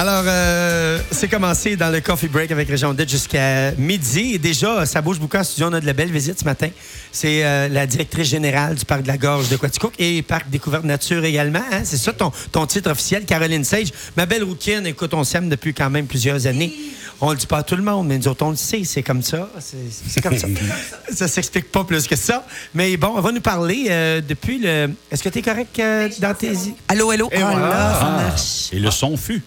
Alors, 0.00 0.22
euh, 0.28 1.00
c'est 1.10 1.26
commencé 1.26 1.74
dans 1.74 1.90
le 1.90 2.00
Coffee 2.00 2.28
Break 2.28 2.52
avec 2.52 2.68
Région 2.68 2.94
Dette 2.94 3.08
jusqu'à 3.10 3.72
midi. 3.72 4.34
Et 4.34 4.38
déjà, 4.38 4.86
ça 4.86 5.02
bouge 5.02 5.18
beaucoup 5.18 5.36
en 5.36 5.42
studio. 5.42 5.66
On 5.68 5.72
a 5.72 5.80
de 5.80 5.86
la 5.86 5.92
belle 5.92 6.12
visite 6.12 6.38
ce 6.38 6.44
matin. 6.44 6.68
C'est 7.10 7.44
euh, 7.44 7.66
la 7.68 7.84
directrice 7.84 8.28
générale 8.28 8.76
du 8.76 8.84
Parc 8.84 9.02
de 9.02 9.08
la 9.08 9.18
Gorge 9.18 9.48
de 9.48 9.56
Quaticook 9.56 9.94
et 9.98 10.22
Parc 10.22 10.50
Découverte 10.50 10.84
Nature 10.84 11.24
également. 11.24 11.58
hein. 11.72 11.80
C'est 11.82 11.96
ça 11.96 12.12
ton, 12.12 12.30
ton 12.52 12.64
titre 12.66 12.92
officiel, 12.92 13.24
Caroline 13.24 13.64
Sage. 13.64 13.88
Ma 14.16 14.24
belle 14.24 14.44
rouquine, 14.44 14.86
écoute, 14.86 15.12
on 15.14 15.24
s'aime 15.24 15.48
depuis 15.48 15.74
quand 15.74 15.90
même 15.90 16.06
plusieurs 16.06 16.46
années. 16.46 16.72
On 17.20 17.32
le 17.32 17.36
dit 17.36 17.48
pas 17.48 17.58
à 17.58 17.62
tout 17.64 17.74
le 17.74 17.82
monde, 17.82 18.06
mais 18.06 18.18
nous 18.18 18.28
autres, 18.28 18.44
on 18.46 18.50
le 18.50 18.56
sait. 18.56 18.84
C'est 18.84 19.02
comme 19.02 19.22
ça. 19.24 19.50
C'est 19.58 19.78
c'est 20.08 20.20
comme 20.20 20.38
ça. 20.38 20.46
ça 21.12 21.26
s'explique 21.26 21.72
pas 21.72 21.82
plus 21.82 22.06
que 22.06 22.14
ça. 22.14 22.46
Mais 22.72 22.96
bon, 22.96 23.14
on 23.16 23.20
va 23.20 23.32
nous 23.32 23.40
parler 23.40 23.86
euh, 23.90 24.20
depuis 24.20 24.58
le... 24.60 24.90
Est-ce 25.10 25.24
que 25.24 25.28
tu 25.28 25.40
es 25.40 25.42
correct 25.42 25.76
euh, 25.80 26.08
dans 26.20 26.34
tes... 26.34 26.52
Allô, 26.86 27.10
allô? 27.10 27.28
Et 27.32 27.38
Ah 27.42 27.50
voilà. 27.50 27.68
là, 27.68 27.98
ça 27.98 28.06
Ah. 28.06 28.22
marche. 28.22 28.68
Et 28.72 28.78
le 28.78 28.92
son 28.92 29.16
fut. 29.16 29.42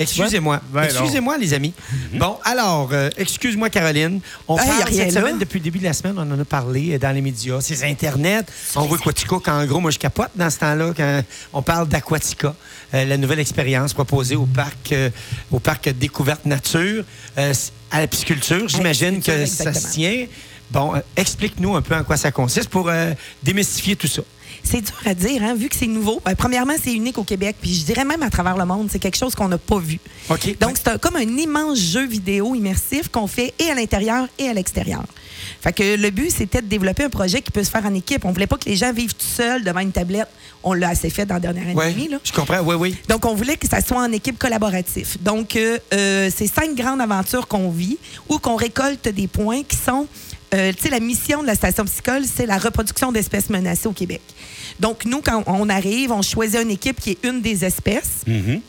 Excusez-moi. 0.00 0.60
Ouais, 0.74 0.86
Excusez-moi, 0.86 1.36
les 1.38 1.52
amis. 1.54 1.72
Bon, 2.14 2.36
alors, 2.44 2.88
euh, 2.92 3.10
excuse-moi, 3.16 3.68
Caroline. 3.70 4.20
On 4.48 4.56
Hey, 4.58 4.66
y 4.66 4.70
a 4.70 4.74
parle 4.82 4.94
cette 4.94 5.12
là. 5.14 5.20
semaine, 5.20 5.38
depuis 5.38 5.58
le 5.58 5.64
début 5.64 5.78
de 5.78 5.84
la 5.84 5.92
semaine, 5.92 6.14
on 6.16 6.22
en 6.30 6.38
a 6.40 6.44
parlé 6.44 6.94
euh, 6.94 6.98
dans 6.98 7.12
les 7.14 7.20
médias. 7.20 7.60
C'est 7.60 7.84
Internet. 7.88 8.46
On 8.76 8.82
voit 8.86 8.98
Quatico, 8.98 9.38
qu'en 9.40 9.64
gros, 9.66 9.78
moi, 9.80 9.90
je 9.90 9.98
capote 9.98 10.30
dans 10.34 10.48
ce 10.50 10.58
temps-là 10.58 10.92
quand 10.96 11.22
on 11.52 11.62
parle 11.62 11.86
d'Aquatica, 11.88 12.54
euh, 12.94 13.04
la 13.04 13.16
nouvelle 13.16 13.40
expérience 13.40 13.92
proposée 13.92 14.36
au 14.36 14.46
parc, 14.46 14.92
euh, 14.92 15.10
au 15.50 15.60
parc 15.60 15.88
Découverte 15.90 16.46
Nature, 16.46 17.04
euh, 17.38 17.52
à 17.90 18.00
la 18.00 18.06
pisciculture. 18.06 18.68
J'imagine 18.68 19.22
que 19.22 19.44
ça 19.46 19.72
se 19.74 19.92
tient. 19.92 20.26
Bon, 20.70 20.94
euh, 20.94 21.00
explique-nous 21.16 21.74
un 21.76 21.82
peu 21.82 21.94
en 21.96 22.04
quoi 22.04 22.16
ça 22.16 22.30
consiste 22.30 22.68
pour 22.68 22.88
euh, 22.88 23.12
démystifier 23.42 23.96
tout 23.96 24.06
ça. 24.06 24.22
C'est 24.70 24.82
dur 24.82 24.94
à 25.04 25.14
dire, 25.14 25.42
hein, 25.42 25.54
vu 25.54 25.68
que 25.68 25.74
c'est 25.76 25.86
nouveau. 25.86 26.20
Ben, 26.24 26.34
premièrement, 26.36 26.74
c'est 26.82 26.92
unique 26.92 27.18
au 27.18 27.24
Québec, 27.24 27.56
puis 27.60 27.74
je 27.74 27.84
dirais 27.84 28.04
même 28.04 28.22
à 28.22 28.30
travers 28.30 28.56
le 28.56 28.64
monde, 28.64 28.88
c'est 28.90 28.98
quelque 29.00 29.16
chose 29.16 29.34
qu'on 29.34 29.48
n'a 29.48 29.58
pas 29.58 29.78
vu. 29.78 29.98
Donc, 30.60 30.76
c'est 30.82 31.00
comme 31.00 31.16
un 31.16 31.22
immense 31.22 31.78
jeu 31.78 32.06
vidéo 32.06 32.54
immersif 32.54 33.08
qu'on 33.08 33.26
fait 33.26 33.52
et 33.58 33.70
à 33.70 33.74
l'intérieur 33.74 34.28
et 34.38 34.48
à 34.48 34.54
l'extérieur. 34.54 35.04
Fait 35.60 35.72
que 35.72 35.96
le 35.96 36.10
but, 36.10 36.30
c'était 36.30 36.62
de 36.62 36.66
développer 36.66 37.04
un 37.04 37.10
projet 37.10 37.42
qui 37.42 37.50
peut 37.50 37.64
se 37.64 37.70
faire 37.70 37.84
en 37.84 37.94
équipe. 37.94 38.24
On 38.24 38.32
voulait 38.32 38.46
pas 38.46 38.56
que 38.56 38.68
les 38.68 38.76
gens 38.76 38.92
vivent 38.92 39.14
tout 39.14 39.26
seuls 39.26 39.64
devant 39.64 39.80
une 39.80 39.92
tablette. 39.92 40.28
On 40.62 40.72
l'a 40.74 40.90
assez 40.90 41.10
fait 41.10 41.26
dans 41.26 41.34
la 41.34 41.40
dernière 41.40 41.64
année 41.64 41.72
et 41.72 41.76
Oui, 41.76 41.92
demie, 41.94 42.08
là. 42.08 42.18
je 42.22 42.32
comprends. 42.32 42.60
Oui, 42.60 42.76
oui. 42.76 42.96
Donc, 43.08 43.24
on 43.24 43.34
voulait 43.34 43.56
que 43.56 43.66
ça 43.66 43.80
soit 43.80 44.00
en 44.02 44.12
équipe 44.12 44.38
collaborative. 44.38 45.16
Donc, 45.20 45.56
euh, 45.56 45.78
euh, 45.94 46.30
c'est 46.34 46.46
cinq 46.46 46.74
grandes 46.76 47.00
aventures 47.00 47.48
qu'on 47.48 47.70
vit 47.70 47.98
où 48.28 48.38
qu'on 48.38 48.56
récolte 48.56 49.08
des 49.08 49.26
points 49.26 49.62
qui 49.62 49.76
sont, 49.76 50.06
euh, 50.54 50.72
tu 50.74 50.82
sais, 50.84 50.90
la 50.90 51.00
mission 51.00 51.42
de 51.42 51.46
la 51.46 51.54
station 51.54 51.84
piscicole, 51.84 52.22
c'est 52.24 52.46
la 52.46 52.58
reproduction 52.58 53.10
d'espèces 53.12 53.50
menacées 53.50 53.88
au 53.88 53.92
Québec. 53.92 54.20
Donc, 54.80 55.04
nous, 55.04 55.20
quand 55.20 55.42
on 55.46 55.68
arrive, 55.68 56.10
on 56.10 56.22
choisit 56.22 56.60
une 56.60 56.70
équipe 56.70 57.00
qui 57.00 57.10
est 57.10 57.24
une 57.24 57.42
des 57.42 57.64
espèces. 57.64 58.22
Mhm. 58.26 58.60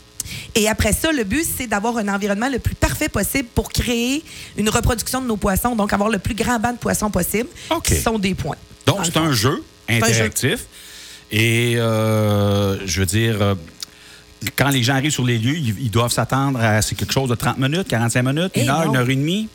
Et 0.55 0.69
après 0.69 0.93
ça, 0.93 1.11
le 1.11 1.23
but, 1.23 1.45
c'est 1.45 1.67
d'avoir 1.67 1.97
un 1.97 2.07
environnement 2.07 2.49
le 2.49 2.59
plus 2.59 2.75
parfait 2.75 3.09
possible 3.09 3.49
pour 3.55 3.71
créer 3.71 4.23
une 4.57 4.69
reproduction 4.69 5.21
de 5.21 5.27
nos 5.27 5.37
poissons, 5.37 5.75
donc 5.75 5.93
avoir 5.93 6.09
le 6.09 6.19
plus 6.19 6.35
grand 6.35 6.59
banc 6.59 6.73
de 6.73 6.77
poissons 6.77 7.09
possible, 7.09 7.49
OK. 7.69 7.83
qui 7.85 7.95
sont 7.95 8.19
des 8.19 8.35
points. 8.35 8.57
Donc, 8.85 8.99
c'est 9.03 9.17
un 9.17 9.31
jeu 9.31 9.63
un 9.89 9.99
jeu. 9.99 10.05
interactif. 10.07 10.65
Et 11.31 11.75
euh, 11.77 12.85
je 12.85 12.99
veux 12.99 13.05
dire, 13.05 13.41
euh, 13.41 13.55
quand 14.55 14.69
les 14.69 14.83
gens 14.83 14.95
arrivent 14.95 15.11
sur 15.11 15.25
les 15.25 15.37
lieux, 15.37 15.57
ils, 15.57 15.91
doivent 15.91 16.11
s'attendre 16.11 16.59
à 16.59 16.81
quelque 16.81 17.13
chose 17.13 17.29
de 17.29 17.35
30 17.35 17.57
minutes, 17.57 17.87
45 17.87 18.23
minutes, 18.23 18.51
une 18.55 18.69
heure, 18.69 18.85
non. 18.85 18.91
une 18.91 18.97
heure 18.97 19.09
et 19.09 19.15
demie. 19.15 19.47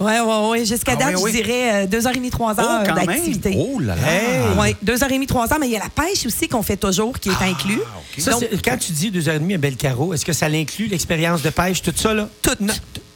Oui, 0.00 0.12
oui, 0.24 0.34
oui. 0.50 0.66
Jusqu'à 0.66 0.92
Ah 0.92 0.96
date, 0.96 1.14
oui, 1.16 1.22
oui. 1.24 1.32
je 1.32 1.36
dirais 1.42 1.84
euh, 1.84 1.86
deux 1.86 2.06
heures 2.06 2.12
et 2.12 2.16
demie, 2.16 2.30
trois 2.30 2.54
Oh, 2.58 2.60
heures 2.60 2.82
quand 2.84 2.94
même! 2.94 3.06
d'activité. 3.06 3.54
Oh 3.56 3.78
là 3.78 3.94
là! 3.94 4.02
Hey! 4.02 4.40
Oui, 4.58 4.76
deux 4.82 5.02
heures 5.02 5.10
et 5.10 5.14
demie, 5.14 5.26
trois 5.26 5.52
heures, 5.52 5.58
mais 5.60 5.68
il 5.68 5.72
y 5.72 5.76
a 5.76 5.80
la 5.84 5.88
pêche 5.90 6.26
aussi 6.26 6.48
qu'on 6.48 6.62
fait 6.62 6.76
toujours, 6.76 7.18
qui 7.20 7.28
est 7.28 7.32
Ah, 7.40 7.44
inclus. 7.44 7.78
Ça, 8.18 8.32
Donc, 8.32 8.40
c'est- 8.50 8.62
quand 8.64 8.76
tu 8.78 8.92
dis 8.92 9.10
deux 9.10 9.28
heures 9.28 9.36
et 9.36 9.38
demie 9.38 9.54
à 9.54 9.58
Belcaro, 9.58 10.12
est-ce 10.12 10.24
que 10.24 10.32
ça 10.32 10.46
inclut 10.46 10.86
l'expérience 10.88 11.42
de 11.42 11.50
pêche, 11.50 11.82
tout 11.82 11.92
ça, 11.94 12.14
là? 12.14 12.28
Tout. 12.42 12.56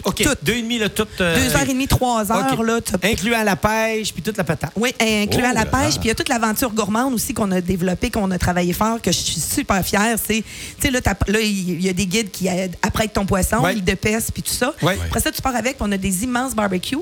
OK. 0.07 0.23
Tout. 0.23 0.31
Deux 0.43 0.55
et 0.55 0.63
demi, 0.63 0.79
là, 0.79 0.89
tout. 0.89 1.07
euh, 1.21 1.37
deux 1.37 1.55
heures 1.55 1.63
et 1.63 1.67
demie, 1.73 1.87
trois 1.89 2.31
heures, 2.33 2.47
OK. 2.53 2.67
là, 2.67 2.79
Incluant 3.03 3.43
la 3.43 3.57
pêche, 3.57 4.13
puis 4.13 4.23
toute 4.23 4.37
la 4.37 4.45
patate. 4.45 4.71
Oui, 4.77 4.95
incluant 5.01 5.51
Oh 5.51 5.55
la 5.55 5.65
là 5.65 5.67
pêche. 5.67 5.95
Puis 5.95 6.05
il 6.05 6.09
y 6.09 6.11
a 6.11 6.15
toute 6.15 6.29
l'aventure 6.29 6.71
gourmande 6.73 7.13
aussi 7.15 7.35
qu'on 7.35 7.51
a 7.51 7.61
développée, 7.61 8.11
qu'on 8.11 8.31
a 8.31 8.39
travaillé 8.39 8.73
fort, 8.73 9.01
que 9.03 9.11
je 9.13 9.19
suis 9.19 9.41
super 9.41 9.85
fière. 9.85 10.17
C'est, 10.25 10.43
tu 10.43 10.45
sais, 10.81 10.91
là, 10.91 11.01
t'as- 11.01 11.17
là, 11.29 11.41
il 11.41 11.81
y 11.85 11.89
a 11.89 11.93
des 11.93 12.07
guides 12.07 12.31
qui 12.31 12.47
aident 12.47 12.77
après 12.83 13.09
ton 13.09 13.27
poisson, 13.27 13.59
Ouais. 13.63 13.75
ils 13.77 13.85
dépècent, 13.85 14.31
puis 14.31 14.43
tout 14.43 14.53
ça. 14.55 14.73
Ouais. 14.83 14.97
Après 15.07 15.21
ça, 15.21 15.31
tu 15.33 15.43
pars 15.43 15.57
avec, 15.57 15.77
puis 15.79 15.87
on 15.89 15.93
a 15.93 15.97
des 15.97 16.25
immenses 16.25 16.55
barbecues 16.55 16.99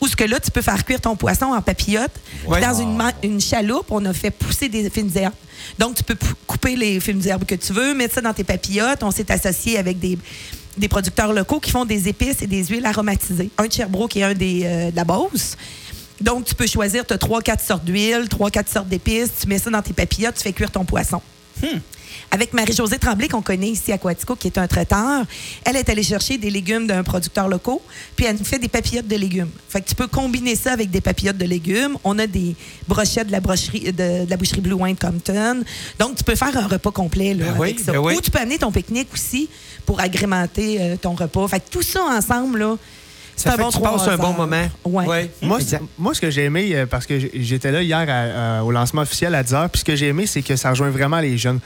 où 0.00 0.06
ce 0.08 0.16
que 0.16 0.24
là, 0.24 0.40
tu 0.40 0.50
peux 0.50 0.62
faire 0.62 0.84
cuire 0.84 1.00
ton 1.00 1.16
poisson 1.16 1.46
en 1.46 1.62
papillote. 1.62 2.10
Puis 2.40 2.48
Ouais. 2.48 2.60
Dans 2.60 2.74
une, 2.80 2.96
ma- 2.96 3.12
une 3.22 3.40
chaloupe, 3.40 3.86
on 3.90 4.04
a 4.04 4.12
fait 4.12 4.30
pousser 4.30 4.68
des 4.68 4.88
fines 4.90 5.10
herbes. 5.16 5.34
Donc, 5.78 5.96
tu 5.96 6.02
peux 6.04 6.14
pou- 6.14 6.34
couper 6.46 6.76
les 6.76 6.98
fines 7.00 7.24
herbes 7.26 7.44
que 7.44 7.54
tu 7.54 7.72
veux, 7.72 7.92
mettre 7.94 8.14
ça 8.14 8.20
dans 8.20 8.32
tes 8.32 8.44
papillotes. 8.44 9.02
On 9.02 9.10
s'est 9.10 9.30
associé 9.30 9.76
avec 9.78 9.98
des 9.98 10.16
des 10.78 10.88
producteurs 10.88 11.32
locaux 11.32 11.60
qui 11.60 11.70
font 11.70 11.84
des 11.84 12.08
épices 12.08 12.42
et 12.42 12.46
des 12.46 12.64
huiles 12.66 12.86
aromatisées. 12.86 13.50
Un 13.58 13.66
de 13.66 13.72
Sherbrooke 13.72 14.16
et 14.16 14.24
un 14.24 14.34
des, 14.34 14.62
euh, 14.64 14.90
de 14.90 14.96
la. 14.96 15.04
Donc, 16.20 16.44
tu 16.44 16.54
peux 16.54 16.66
choisir, 16.66 17.06
tu 17.06 17.14
as 17.14 17.18
trois, 17.18 17.42
quatre 17.42 17.64
sortes 17.64 17.84
d'huile, 17.84 18.28
trois, 18.28 18.50
quatre 18.50 18.68
sortes 18.68 18.88
d'épices, 18.88 19.30
tu 19.40 19.46
mets 19.46 19.58
ça 19.58 19.70
dans 19.70 19.82
tes 19.82 19.92
papillotes, 19.92 20.34
tu 20.34 20.42
fais 20.42 20.52
cuire 20.52 20.70
ton 20.70 20.84
poisson. 20.84 21.22
Avec 22.30 22.52
Marie-Josée 22.52 22.98
Tremblay, 22.98 23.28
qu'on 23.28 23.42
connaît 23.42 23.68
ici 23.70 23.90
à 23.92 23.98
Quatico, 23.98 24.36
qui 24.36 24.48
est 24.48 24.58
un 24.58 24.66
traiteur, 24.66 25.24
elle 25.64 25.76
est 25.76 25.88
allée 25.88 26.02
chercher 26.02 26.38
des 26.38 26.50
légumes 26.50 26.86
d'un 26.86 27.02
producteur 27.02 27.48
local, 27.48 27.76
puis 28.16 28.26
elle 28.26 28.36
nous 28.36 28.44
fait 28.44 28.58
des 28.58 28.68
papillotes 28.68 29.08
de 29.08 29.16
légumes. 29.16 29.50
Fait 29.68 29.80
que 29.80 29.88
tu 29.88 29.94
peux 29.94 30.06
combiner 30.06 30.56
ça 30.56 30.72
avec 30.72 30.90
des 30.90 31.00
papillotes 31.00 31.38
de 31.38 31.44
légumes. 31.46 31.96
On 32.04 32.18
a 32.18 32.26
des 32.26 32.54
brochettes 32.86 33.26
de 33.28 33.32
la, 33.32 33.40
brocherie, 33.40 33.92
de, 33.92 34.24
de 34.24 34.30
la 34.30 34.36
boucherie 34.36 34.60
Blue 34.60 34.74
Wine 34.74 34.96
Compton. 34.96 35.62
Donc, 35.98 36.16
tu 36.16 36.24
peux 36.24 36.34
faire 36.36 36.56
un 36.56 36.66
repas 36.66 36.90
complet 36.90 37.34
là, 37.34 37.46
Ben 37.46 37.54
oui, 37.58 37.68
avec 37.70 37.80
ça. 37.80 37.92
ben 37.92 37.98
oui. 37.98 38.14
Ou 38.16 38.20
tu 38.20 38.30
peux 38.30 38.38
amener 38.38 38.58
ton 38.58 38.70
pique-nique 38.72 39.08
aussi 39.12 39.48
pour 39.86 40.00
agrémenter 40.00 40.76
euh, 40.80 40.96
ton 40.96 41.14
repas. 41.14 41.48
Fait 41.48 41.60
que 41.60 41.70
tout 41.70 41.82
ça 41.82 42.00
ensemble, 42.02 42.58
là, 42.58 42.76
c'est 43.36 43.44
Ça 43.48 43.54
un 43.54 43.56
fait 43.56 43.62
bon 43.62 43.68
que 43.70 43.74
tu 43.76 43.80
passes 43.80 43.92
trois 44.02 44.12
un 44.12 44.16
bon 44.16 44.32
moment. 44.32 44.68
Ouais. 44.84 45.06
Ouais. 45.06 45.30
Moi, 45.42 45.58
moi, 45.96 46.12
ce 46.14 46.20
que 46.20 46.30
j'ai 46.30 46.44
aimé, 46.44 46.70
euh, 46.74 46.86
parce 46.86 47.06
que 47.06 47.18
j'étais 47.34 47.70
là 47.70 47.82
hier 47.82 48.04
à- 48.08 48.64
au 48.64 48.70
lancement 48.72 49.02
officiel 49.02 49.34
à 49.34 49.42
10 49.42 49.52
h, 49.54 49.68
puis 49.68 49.78
ce 49.80 49.84
que 49.84 49.94
j'ai 49.96 50.08
aimé, 50.08 50.26
c'est 50.26 50.42
que 50.42 50.56
ça 50.56 50.70
rejoint 50.70 50.90
vraiment 50.90 51.20
les 51.20 51.38
jeunes. 51.38 51.60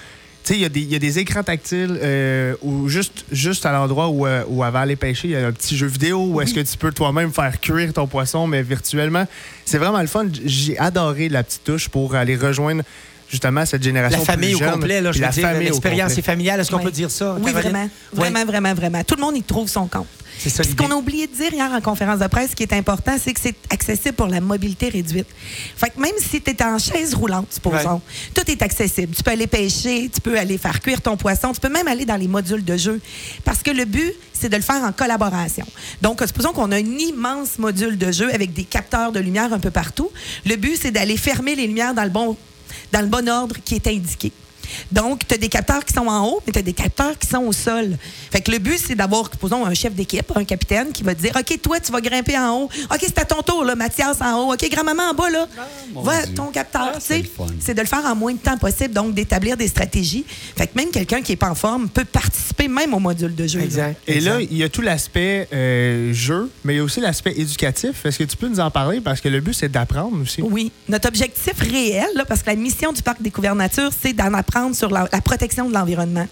Sais, 0.45 0.55
il 0.57 0.61
y 0.61 0.65
a 0.65 0.69
des- 0.69 0.81
écrans 1.21 1.45
tactiles 1.45 1.99
euh, 2.03 2.55
juste, 2.89 3.25
juste 3.31 3.65
à 3.65 3.71
l'endroit 3.73 4.09
où, 4.09 4.27
euh, 4.27 4.43
où 4.49 4.65
va 4.73 4.81
aller 4.81 4.97
pêcher, 4.97 5.29
il 5.29 5.31
y 5.33 5.37
a 5.37 5.47
un 5.47 5.53
petit 5.53 5.77
jeu 5.77 5.87
vidéo 5.87 6.27
où 6.27 6.41
est-ce 6.41 6.53
que 6.53 6.61
tu 6.61 6.77
peux 6.77 6.91
toi-même 6.91 7.33
faire 7.33 7.61
cuire 7.61 7.93
ton 7.93 8.09
poisson, 8.09 8.49
mais 8.49 8.61
virtuellement. 8.63 9.25
C'est 9.65 9.79
vraiment 9.79 10.01
le 10.01 10.09
fun. 10.09 10.27
J'ai 10.45 10.77
adoré 10.79 11.29
la 11.29 11.45
petite 11.45 11.63
touche 11.63 11.89
pour 11.89 12.17
aller 12.17 12.35
rejoindre 12.37 12.83
justement 13.33 13.65
cette 13.65 13.83
génération 13.83 14.19
La 14.19 14.25
famille 14.25 14.55
plus 14.55 14.67
au 14.67 14.71
complet, 14.71 15.01
là, 15.01 15.11
je 15.11 15.19
veux 15.19 15.25
la 15.25 15.31
dire, 15.31 15.43
famille 15.43 15.69
au 15.69 15.73
l'expérience 15.73 16.17
est 16.19 16.23
familiale. 16.23 16.61
Est-ce 16.61 16.71
qu'on 16.71 16.79
peut 16.79 16.91
dire 16.91 17.11
ça? 17.11 17.37
Oui, 17.41 17.51
Caroline? 17.53 17.71
vraiment. 17.73 17.91
Vraiment, 18.13 18.45
vraiment, 18.45 18.75
vraiment. 18.75 19.05
Tout 19.05 19.17
le 19.17 19.23
monde 19.23 19.37
y 19.37 19.43
trouve 19.43 19.69
son 19.69 19.87
compte. 19.87 20.07
C'est 20.39 20.51
ça 20.51 20.65
Ce 20.65 20.75
qu'on 20.75 20.91
a 20.91 20.95
oublié 20.95 21.27
de 21.27 21.35
dire 21.35 21.53
hier 21.53 21.71
en 21.71 21.81
conférence 21.81 22.19
de 22.19 22.27
presse, 22.27 22.51
ce 22.51 22.57
qui 22.57 22.63
est 22.63 22.73
important, 22.73 23.17
c'est 23.23 23.33
que 23.33 23.41
c'est 23.41 23.55
accessible 23.71 24.15
pour 24.15 24.27
la 24.27 24.41
mobilité 24.41 24.89
réduite. 24.89 25.27
Fait 25.77 25.91
que 25.91 26.01
même 26.01 26.15
si 26.19 26.41
tu 26.41 26.51
es 26.51 26.63
en 26.63 26.79
chaise 26.79 27.15
roulante, 27.15 27.47
supposons, 27.51 28.01
tout 28.35 28.51
est 28.51 28.61
accessible. 28.61 29.15
Tu 29.15 29.23
peux 29.23 29.31
aller 29.31 29.47
pêcher, 29.47 30.11
tu 30.13 30.21
peux 30.21 30.39
aller 30.39 30.59
faire 30.59 30.81
cuire 30.81 31.01
ton 31.01 31.17
poisson, 31.17 31.53
tu 31.53 31.61
peux 31.61 31.69
même 31.69 31.89
aller 31.89 32.05
dans 32.05 32.17
les 32.17 32.29
modules 32.29 32.65
de 32.65 32.77
jeu. 32.77 33.01
Parce 33.45 33.63
que 33.63 33.71
le 33.71 33.85
but, 33.85 34.13
c'est 34.33 34.49
de 34.49 34.57
le 34.57 34.63
faire 34.63 34.83
en 34.83 34.93
collaboration. 34.93 35.67
Donc, 36.01 36.21
supposons 36.27 36.53
qu'on 36.53 36.73
a 36.73 36.77
un 36.77 36.99
immense 36.99 37.59
module 37.59 37.97
de 37.97 38.11
jeu 38.11 38.33
avec 38.35 38.53
des 38.53 38.65
capteurs 38.65 39.13
de 39.13 39.21
lumière 39.21 39.53
un 39.53 39.61
peu 39.61 39.71
partout. 39.71 40.11
Le 40.45 40.57
but, 40.57 40.77
c'est 40.81 40.91
d'aller 40.91 41.17
fermer 41.17 41.55
les 41.55 41.67
lumières 41.67 41.95
dans 41.95 42.05
le 42.05 42.11
bon, 42.11 42.37
dans 42.93 43.01
le 43.01 43.09
bon 43.09 43.29
ordre 43.29 43.57
qui 43.65 43.75
est 43.75 43.87
indiqué. 43.87 44.33
Donc, 44.91 45.27
tu 45.27 45.35
as 45.35 45.39
des 45.39 45.49
capteurs 45.49 45.85
qui 45.85 45.93
sont 45.93 46.07
en 46.07 46.27
haut, 46.27 46.41
mais 46.47 46.53
tu 46.53 46.59
as 46.59 46.63
des 46.63 46.73
capteurs 46.73 47.19
qui 47.19 47.27
sont 47.27 47.39
au 47.45 47.53
sol. 47.53 47.97
Fait 48.31 48.41
que 48.41 48.51
le 48.51 48.59
but, 48.59 48.79
c'est 48.79 48.95
d'avoir, 48.95 49.31
supposons, 49.31 49.65
un 49.67 49.75
chef 49.75 49.95
d'équipe, 49.95 50.31
un 50.35 50.45
capitaine, 50.45 50.93
qui 50.93 51.03
va 51.03 51.15
te 51.15 51.21
dire 51.23 51.33
OK, 51.39 51.61
toi, 51.63 51.81
tu 51.81 51.93
vas 51.93 52.01
grimper 52.01 52.39
en 52.39 52.57
haut. 52.57 52.65
OK, 52.91 52.99
c'est 53.01 53.19
à 53.19 53.25
ton 53.25 53.43
tour, 53.43 53.65
là, 53.65 53.75
Mathias, 53.75 54.21
en 54.21 54.39
haut. 54.41 54.53
OK, 54.53 54.69
grand-maman 54.71 55.11
en 55.11 55.15
bas, 55.15 55.31
là. 55.31 55.49
mon 55.93 56.03
Va, 56.03 56.25
Dieu. 56.27 56.35
ton 56.35 56.47
capteur. 56.47 56.93
Ah, 56.95 56.99
tu 56.99 57.29
c'est 57.61 57.75
de 57.75 57.81
le 57.81 57.87
faire 57.87 58.05
en 58.05 58.15
moins 58.15 58.33
de 58.33 58.39
temps 58.39 58.57
possible, 58.59 58.95
donc 58.95 59.15
d'établir 59.15 59.57
des 59.57 59.69
stratégies. 59.69 60.25
Fait 60.57 60.67
que 60.67 60.77
même 60.77 60.91
quelqu'un 60.91 61.23
qui 61.23 61.33
n'est 61.33 61.37
pas 61.37 61.51
en 61.51 61.55
forme 61.55 61.89
peut 61.89 62.05
participer 62.05 62.69
même 62.69 62.95
au 62.95 62.99
module 62.99 63.35
de 63.35 63.47
jeu. 63.47 63.59
là. 63.59 63.65
Exact. 63.65 64.01
Et 64.07 64.21
là, 64.21 64.41
il 64.41 64.57
y 64.57 64.63
a 64.63 64.69
tout 64.69 64.83
l'aspect 64.83 65.49
euh, 65.53 66.13
jeu, 66.13 66.51
mais 66.65 66.75
il 66.75 66.77
y 66.79 66.81
a 66.81 66.85
aussi 66.85 67.01
l'aspect 67.01 67.35
éducatif. 67.37 68.05
Est-ce 68.05 68.19
que 68.19 68.25
tu 68.25 68.37
peux 68.37 68.49
nous 68.49 68.61
en 68.61 68.71
parler? 68.71 69.01
Parce 69.01 69.21
que 69.21 69.29
le 69.29 69.41
but, 69.41 69.55
c'est 69.55 69.69
d'apprendre 69.71 70.21
aussi. 70.23 70.43
Oui. 70.43 70.71
Notre 70.89 71.09
objectif 71.09 71.59
réel, 71.61 72.07
là, 72.15 72.25
parce 72.25 72.43
que 72.43 72.51
la 72.51 72.57
mission 72.57 72.93
du 72.93 73.03
Parc 73.03 73.21
Découverte 73.23 73.57
Nature, 73.57 73.91
c'est 74.03 74.13
d'en 74.13 74.33
apprendre 74.35 74.62
sur 74.73 74.91
la, 74.91 75.09
la 75.13 75.21
protection 75.21 75.69
de 75.69 75.75
l'environnement. 75.75 76.27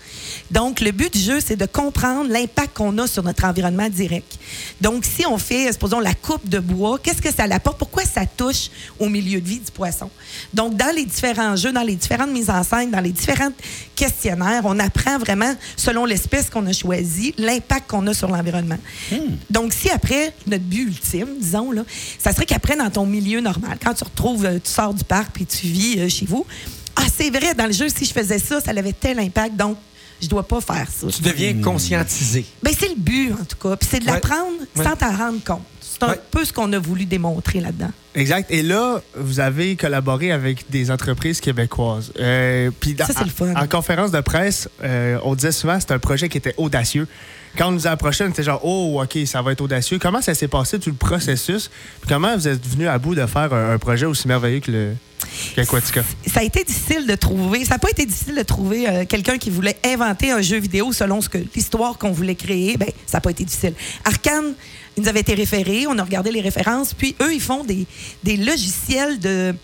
Donc, 0.50 0.80
le 0.80 0.92
but 0.92 1.12
du 1.12 1.18
jeu, 1.18 1.40
c'est 1.44 1.56
de 1.56 1.66
comprendre 1.66 2.30
l'impact 2.30 2.76
qu'on 2.76 2.96
a 2.98 3.06
sur 3.06 3.22
notre 3.22 3.44
environnement 3.44 3.88
direct. 3.88 4.38
Donc, 4.80 5.04
si 5.04 5.26
on 5.26 5.38
fait, 5.38 5.72
supposons, 5.72 6.00
la 6.00 6.14
coupe 6.14 6.48
de 6.48 6.58
bois, 6.58 6.98
qu'est-ce 7.02 7.22
que 7.22 7.32
ça 7.32 7.46
l'apporte? 7.46 7.78
Pourquoi 7.78 8.04
ça 8.04 8.26
touche 8.26 8.70
au 8.98 9.08
milieu 9.08 9.40
de 9.40 9.48
vie 9.48 9.58
du 9.58 9.70
poisson? 9.70 10.10
Donc, 10.54 10.76
dans 10.76 10.94
les 10.94 11.04
différents 11.04 11.56
jeux, 11.56 11.72
dans 11.72 11.82
les 11.82 11.96
différentes 11.96 12.30
mises 12.30 12.50
en 12.50 12.62
scène, 12.62 12.90
dans 12.90 13.00
les 13.00 13.12
différents 13.12 13.50
questionnaires, 13.94 14.62
on 14.64 14.78
apprend 14.78 15.18
vraiment, 15.18 15.54
selon 15.76 16.04
l'espèce 16.04 16.50
qu'on 16.50 16.66
a 16.66 16.72
choisie, 16.72 17.34
l'impact 17.38 17.90
qu'on 17.90 18.06
a 18.06 18.14
sur 18.14 18.28
l'environnement. 18.28 18.78
Donc, 19.50 19.72
si 19.72 19.90
après, 19.90 20.32
notre 20.46 20.64
but 20.64 20.88
ultime, 20.88 21.28
disons, 21.38 21.72
là, 21.72 21.82
ça 22.18 22.32
serait 22.32 22.46
qu'après, 22.46 22.76
dans 22.76 22.90
ton 22.90 23.06
milieu 23.06 23.40
normal, 23.40 23.78
quand 23.82 23.94
tu 23.94 24.04
retrouves, 24.04 24.44
euh, 24.44 24.58
tu 24.62 24.70
sors 24.70 24.94
du 24.94 25.04
parc 25.04 25.32
puis 25.32 25.46
tu 25.46 25.66
vis 25.66 25.98
euh, 25.98 26.08
chez 26.08 26.26
vous, 26.26 26.46
ah, 26.96 27.04
c'est 27.14 27.30
vrai, 27.30 27.54
dans 27.54 27.66
le 27.66 27.72
jeu, 27.72 27.88
si 27.88 28.04
je 28.04 28.12
faisais 28.12 28.38
ça, 28.38 28.60
ça 28.60 28.70
avait 28.70 28.92
tel 28.92 29.18
impact. 29.18 29.56
Donc, 29.56 29.76
je 30.20 30.28
dois 30.28 30.46
pas 30.46 30.60
faire 30.60 30.86
ça. 30.90 31.06
Tu 31.08 31.22
deviens 31.22 31.54
conscientisé. 31.62 32.44
Ben, 32.62 32.72
c'est 32.78 32.88
le 32.88 32.94
but, 32.96 33.32
en 33.32 33.44
tout 33.44 33.56
cas. 33.68 33.76
Puis 33.76 33.88
c'est 33.90 34.00
de 34.00 34.04
Ouais. 34.06 34.12
l'apprendre 34.12 34.58
Ouais. 34.76 34.84
sans 34.84 34.94
t'en 34.96 35.16
rendre 35.16 35.42
compte. 35.44 35.62
C'est 35.80 36.02
un 36.02 36.08
Ouais. 36.10 36.20
peu 36.30 36.44
ce 36.44 36.52
qu'on 36.52 36.72
a 36.72 36.78
voulu 36.78 37.04
démontrer 37.06 37.60
là-dedans. 37.60 37.90
Exact. 38.14 38.50
Et 38.50 38.62
là, 38.62 39.00
vous 39.16 39.38
avez 39.40 39.76
collaboré 39.76 40.32
avec 40.32 40.70
des 40.70 40.90
entreprises 40.90 41.40
québécoises. 41.40 42.12
Euh, 42.18 42.70
dans- 42.96 43.06
Ça, 43.06 43.12
c'est 43.18 43.24
le 43.24 43.30
fun. 43.30 43.54
En, 43.54 43.62
en 43.64 43.66
conférence 43.68 44.10
de 44.10 44.20
presse, 44.20 44.68
euh, 44.82 45.18
on 45.24 45.34
disait 45.34 45.52
souvent 45.52 45.74
que 45.74 45.80
c'était 45.80 45.94
un 45.94 45.98
projet 45.98 46.28
qui 46.28 46.38
était 46.38 46.54
audacieux. 46.56 47.06
Quand 47.56 47.68
on 47.68 47.72
nous 47.72 47.86
a 47.86 47.90
approché, 47.90 48.24
on 48.24 48.28
était 48.28 48.42
genre, 48.42 48.60
oh, 48.64 49.02
OK, 49.02 49.18
ça 49.26 49.42
va 49.42 49.52
être 49.52 49.60
audacieux. 49.60 49.98
Comment 49.98 50.22
ça 50.22 50.34
s'est 50.34 50.48
passé, 50.48 50.78
tout 50.78 50.90
le 50.90 50.96
processus? 50.96 51.70
Puis 52.00 52.08
comment 52.08 52.36
vous 52.36 52.48
êtes 52.48 52.64
venu 52.66 52.88
à 52.88 52.98
bout 52.98 53.14
de 53.14 53.26
faire 53.26 53.52
un, 53.52 53.78
projet 53.78 54.06
aussi 54.06 54.28
merveilleux 54.28 54.60
que 54.60 54.70
le 54.70 54.94
ça 56.26 56.40
a 56.40 56.42
été 56.42 56.64
difficile 56.64 57.06
de 57.06 57.14
trouver. 57.14 57.64
Ça 57.64 57.74
n'a 57.74 57.78
pas 57.78 57.90
été 57.90 58.06
difficile 58.06 58.34
de 58.34 58.42
trouver 58.42 58.88
euh, 58.88 59.04
quelqu'un 59.04 59.38
qui 59.38 59.50
voulait 59.50 59.76
inventer 59.84 60.30
un 60.30 60.40
jeu 60.40 60.58
vidéo 60.58 60.92
selon 60.92 61.20
ce 61.20 61.28
que 61.28 61.38
l'histoire 61.54 61.98
qu'on 61.98 62.10
voulait 62.10 62.34
créer. 62.34 62.76
Ben, 62.76 62.88
ça 63.06 63.18
n'a 63.18 63.20
pas 63.20 63.30
été 63.30 63.44
difficile. 63.44 63.74
Arcane, 64.04 64.54
ils 64.96 65.02
nous 65.02 65.08
avaient 65.08 65.20
été 65.20 65.34
référés, 65.34 65.86
on 65.86 65.98
a 65.98 66.02
regardé 66.02 66.30
les 66.30 66.40
références, 66.40 66.94
puis 66.94 67.14
eux, 67.22 67.32
ils 67.32 67.40
font 67.40 67.64
des, 67.64 67.86
des 68.24 68.36
logiciels 68.36 69.18
de. 69.18 69.54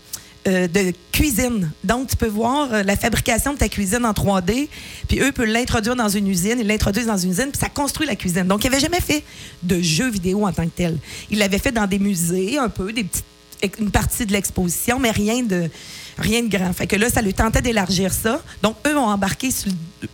Euh, 0.47 0.67
de 0.67 0.93
cuisine. 1.11 1.71
Donc, 1.83 2.07
tu 2.07 2.15
peux 2.15 2.27
voir 2.27 2.73
euh, 2.73 2.83
la 2.83 2.95
fabrication 2.95 3.53
de 3.53 3.57
ta 3.57 3.69
cuisine 3.69 4.05
en 4.05 4.11
3D, 4.11 4.69
puis 5.07 5.19
eux 5.19 5.31
peuvent 5.31 5.47
l'introduire 5.47 5.95
dans 5.95 6.09
une 6.09 6.27
usine, 6.27 6.59
ils 6.59 6.67
l'introduisent 6.67 7.07
dans 7.07 7.17
une 7.17 7.31
usine, 7.31 7.49
puis 7.51 7.59
ça 7.59 7.69
construit 7.69 8.07
la 8.07 8.15
cuisine. 8.15 8.43
Donc, 8.43 8.63
ils 8.63 8.69
n'avaient 8.69 8.81
jamais 8.81 9.01
fait 9.01 9.23
de 9.63 9.81
jeu 9.81 10.09
vidéo 10.09 10.45
en 10.45 10.51
tant 10.51 10.65
que 10.65 10.75
tel. 10.75 10.97
Ils 11.29 11.39
l'avaient 11.39 11.59
fait 11.59 11.71
dans 11.71 11.87
des 11.87 11.99
musées, 11.99 12.57
un 12.57 12.69
peu, 12.69 12.93
une 13.79 13.91
partie 13.91 14.25
de 14.25 14.31
l'exposition, 14.31 14.99
mais 14.99 15.11
rien 15.11 15.43
de, 15.43 15.69
rien 16.17 16.43
de 16.43 16.49
grand. 16.49 16.71
Fait 16.73 16.87
que 16.87 16.95
là, 16.95 17.09
ça 17.09 17.21
lui 17.21 17.33
tentait 17.33 17.61
d'élargir 17.61 18.13
ça. 18.13 18.41
Donc, 18.61 18.75
eux 18.87 18.97
ont 18.97 19.07
embarqué 19.07 19.49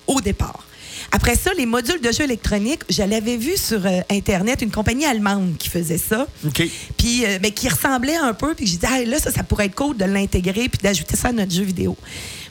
au 0.08 0.20
départ. 0.22 0.66
Après 1.12 1.36
ça, 1.36 1.52
les 1.58 1.66
modules 1.66 2.02
de 2.02 2.12
jeux 2.12 2.24
électroniques, 2.24 2.82
je 2.90 3.04
l'avais 3.04 3.38
vu 3.38 3.58
sur 3.58 3.86
euh, 3.86 4.02
Internet, 4.10 4.62
une 4.62 4.72
compagnie 4.72 5.06
allemande 5.06 5.56
qui 5.58 5.70
faisait 5.70 5.98
ça. 5.98 6.28
OK. 6.46 6.64
Puis, 6.98 7.26
euh, 7.26 7.40
mais 7.42 7.52
qui 7.52 7.70
ressemblait 7.70 8.16
un 8.16 8.34
peu. 8.34 8.54
Puis 8.56 8.66
j'ai 8.68 8.78
dit, 8.78 8.86
ah, 8.90 9.04
là, 9.04 9.20
ça, 9.20 9.32
ça 9.32 9.44
pourrait 9.44 9.66
être 9.66 9.76
cool 9.76 9.98
de 9.98 10.06
l'intégrer 10.06 10.70
puis 10.70 10.80
d'ajouter 10.82 11.16
ça 11.16 11.30
à 11.30 11.32
notre 11.32 11.54
jeu 11.54 11.64
vidéo. 11.64 11.96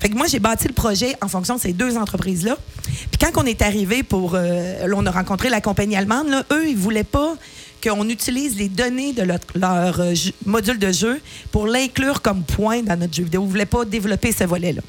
Fait 0.01 0.09
que 0.09 0.15
moi, 0.17 0.27
j'ai 0.27 0.41
bâti 0.41 0.67
le 0.69 0.75
projet 0.75 1.15
en 1.21 1.29
fonction 1.29 1.57
de 1.57 1.61
ces 1.61 1.73
deux 1.73 1.97
entreprises-là. 1.97 2.57
Puis 2.85 3.19
quand 3.21 3.31
on 3.41 3.47
est 3.47 3.63
arrivé 3.63 4.03
pour. 4.03 4.35
euh, 4.35 4.87
là, 4.87 4.95
on 4.97 5.07
a 5.07 5.11
rencontré 5.11 5.49
la 5.49 5.61
compagnie 5.61 5.97
allemande, 5.97 6.29
là, 6.29 6.45
eux, 6.53 6.69
ils 6.69 6.77
voulaient 6.77 7.05
pas 7.05 7.37
qu'on 7.83 8.09
utilise 8.09 8.57
les 8.57 8.69
données 8.69 9.13
de 9.13 9.23
leur, 9.23 10.01
euh, 10.01 10.15
module 10.47 10.79
de 10.79 10.93
jeu 10.93 11.21
pour 11.51 11.67
l'inclure 11.67 12.23
comme 12.23 12.43
point 12.45 12.83
dans 12.83 12.97
notre 12.97 13.15
jeu 13.15 13.25
vidéo. 13.25 13.43
Ils 13.43 13.47
ne 13.47 13.51
voulaient 13.51 13.67
pas 13.67 13.85
développer 13.85 14.33
ce 14.33 14.45
volet-là. 14.45 14.83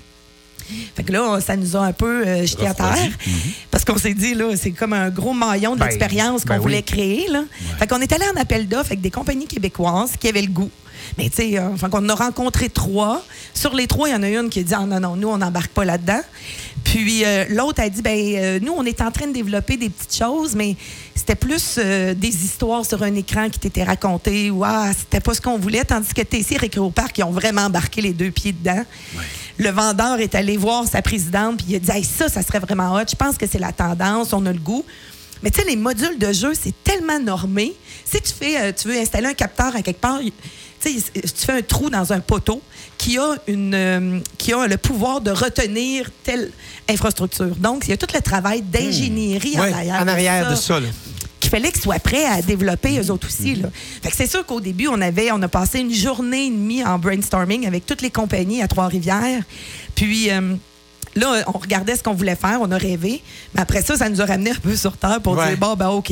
Fait 0.96 1.04
que 1.04 1.12
là, 1.12 1.40
ça 1.42 1.56
nous 1.56 1.76
a 1.76 1.82
un 1.82 1.94
peu 1.94 2.26
euh, 2.26 2.46
jeté 2.46 2.68
à 2.68 2.74
terre. 2.74 2.88
Refroidi. 2.88 3.56
Parce 3.72 3.86
qu'on 3.86 3.98
s'est 3.98 4.14
dit, 4.14 4.34
là, 4.34 4.56
c'est 4.56 4.72
comme 4.72 4.94
un 4.94 5.10
gros 5.10 5.34
maillon 5.34 5.76
de 5.76 5.80
Ben, 5.80 5.86
l'expérience 5.88 6.44
qu'on 6.44 6.50
ben 6.50 6.58
oui. 6.58 6.64
voulait 6.64 6.84
créer. 6.84 7.28
Là. 7.30 7.44
Fait 7.80 7.88
qu'on 7.88 8.00
est 8.02 8.12
allé 8.12 8.26
en 8.36 8.40
appel 8.40 8.68
d'offres 8.68 8.88
avec 8.88 9.02
des 9.02 9.12
compagnies 9.12 9.48
québécoises 9.48 10.12
qui 10.20 10.28
avaient 10.28 10.42
le 10.42 10.48
goût. 10.52 10.72
Mais 11.18 11.30
tu 11.30 11.36
sais, 11.36 11.58
euh, 11.58 11.70
enfin, 11.74 11.90
qu'on 11.90 12.08
a 12.08 12.16
rencontré 12.16 12.70
trois. 12.70 13.24
Sur 13.54 13.76
les 13.76 13.88
trois, 13.88 14.08
il 14.08 14.14
y 14.14 14.16
en 14.16 14.24
a 14.24 14.30
une 14.30 14.50
qui 14.50 14.60
a 14.60 14.64
dit 14.64 14.74
ah, 14.74 14.86
non, 14.86 15.00
non, 15.00 15.16
nous, 15.16 15.28
on 15.28 15.38
n'embarque 15.38 15.72
pas 15.72 15.86
là-dedans. 15.86 16.22
Puis 16.84 17.24
euh, 17.26 17.46
l'autre 17.50 17.82
a 17.82 17.90
dit 17.90 18.02
ben 18.02 18.18
euh, 18.18 18.60
nous, 18.62 18.74
on 18.76 18.84
est 18.86 19.02
en 19.02 19.10
train 19.12 19.28
de 19.28 19.34
développer 19.34 19.78
des 19.78 19.90
petites 19.90 20.16
choses, 20.16 20.56
mais 20.56 20.76
c'était 21.16 21.36
plus 21.36 21.78
euh, 21.78 22.14
des 22.14 22.28
histoires 22.46 22.86
sur 22.86 23.02
un 23.04 23.16
écran 23.16 23.50
qui 23.50 23.60
t'étaient 23.60 23.84
racontées. 23.84 24.50
ou 24.52 24.64
ah, 24.64 24.92
c'était 24.98 25.20
pas 25.20 25.34
ce 25.34 25.42
qu'on 25.42 25.58
voulait. 25.58 25.84
Tandis 25.84 26.14
que 26.14 26.22
Tessie 26.22 26.56
et 26.56 26.58
Récréo 26.58 26.90
Parc, 26.90 27.18
ils 27.18 27.24
ont 27.24 27.32
vraiment 27.32 27.64
embarqué 27.64 28.02
les 28.02 28.14
deux 28.14 28.32
pieds 28.32 28.54
dedans. 28.54 28.84
Le 29.58 29.70
vendeur 29.70 30.20
est 30.20 30.36
allé 30.36 30.58
voir 30.58 30.88
sa 30.88 31.02
présidente, 31.02 31.58
puis 31.58 31.66
il 31.70 31.76
a 31.76 31.80
dit 31.80 31.92
Hey, 31.92 32.04
ça, 32.04 32.28
ça 32.30 32.42
serait 32.42 32.60
vraiment 32.60 32.94
hot. 32.96 33.04
Je 33.10 33.16
pense 33.16 33.38
que 33.38 33.46
c'est 33.48 33.60
la 33.60 33.72
tendance, 33.72 34.34
on 34.34 34.46
a 34.46 34.52
le 34.54 34.60
goût. 34.60 34.84
Mais 35.44 35.52
tu 35.52 35.60
sais, 35.62 35.68
les 35.68 35.76
modules 35.76 36.18
de 36.18 36.32
jeu, 36.32 36.54
c'est 36.60 36.74
tellement 36.84 37.20
normé. 37.20 37.74
Si 38.06 38.20
tu 38.22 38.32
fais, 38.34 38.58
euh, 38.62 38.72
tu 38.72 38.88
veux 38.88 38.98
installer 38.98 39.28
un 39.28 39.34
capteur 39.34 39.76
à 39.76 39.82
quelque 39.82 40.00
part, 40.00 40.20
tu 40.82 40.92
fais 41.46 41.52
un 41.52 41.62
trou 41.62 41.90
dans 41.90 42.14
un 42.14 42.20
poteau 42.22 42.62
qui 42.98 43.18
a, 43.18 43.36
une, 43.48 43.74
euh, 43.76 44.20
qui 44.38 44.54
a 44.54 44.66
le 44.68 44.78
pouvoir 44.78 45.20
de 45.22 45.32
retenir 45.32 46.10
telle 46.24 46.50
infrastructure. 46.90 47.56
Donc, 47.58 47.84
il 47.86 47.90
y 47.90 47.94
a 47.94 47.98
tout 47.98 48.08
le 48.14 48.22
travail 48.22 48.62
d'ingénierie 48.62 49.58
en 49.58 49.62
Ouais, 49.64 49.74
arrière. 49.74 50.02
en 50.02 50.08
arrière 50.08 50.50
de 50.50 50.56
ça. 50.56 50.80
Fallait 51.58 51.72
qu'ils 51.72 51.82
soient 51.82 52.00
prêts 52.00 52.26
à 52.26 52.42
développer 52.42 53.00
eux 53.00 53.12
autres 53.12 53.28
aussi. 53.28 53.56
Là. 53.56 53.70
Fait 54.02 54.10
que 54.10 54.16
c'est 54.16 54.28
sûr 54.28 54.46
qu'au 54.46 54.60
début, 54.60 54.88
on 54.88 55.00
avait, 55.02 55.32
on 55.32 55.42
a 55.42 55.48
passé 55.48 55.80
une 55.80 55.94
journée 55.94 56.48
et 56.48 56.50
demie 56.50 56.84
en 56.84 56.98
brainstorming 57.00 57.68
avec 57.68 57.86
toutes 57.86 58.02
les 58.02 58.10
compagnies 58.12 58.62
à 58.62 58.68
Trois-Rivières. 58.68 59.44
Puis 59.96 60.30
euh, 60.32 60.56
là, 61.16 61.44
on 61.54 61.58
regardait 61.60 61.96
ce 61.96 62.02
qu'on 62.04 62.14
voulait 62.14 62.36
faire, 62.36 62.58
on 62.62 62.72
a 62.72 62.78
rêvé. 62.78 63.22
Mais 63.54 63.62
après 63.62 63.82
ça, 63.84 63.96
ça 63.98 64.10
nous 64.10 64.20
a 64.22 64.26
ramené 64.26 64.52
un 64.52 64.56
peu 64.56 64.76
sur 64.76 64.98
Terre 64.98 65.22
pour 65.22 65.38
Ouais. 65.38 65.50
dire, 65.50 65.58
bon, 65.58 65.76
ben 65.76 65.90
OK. 65.90 66.12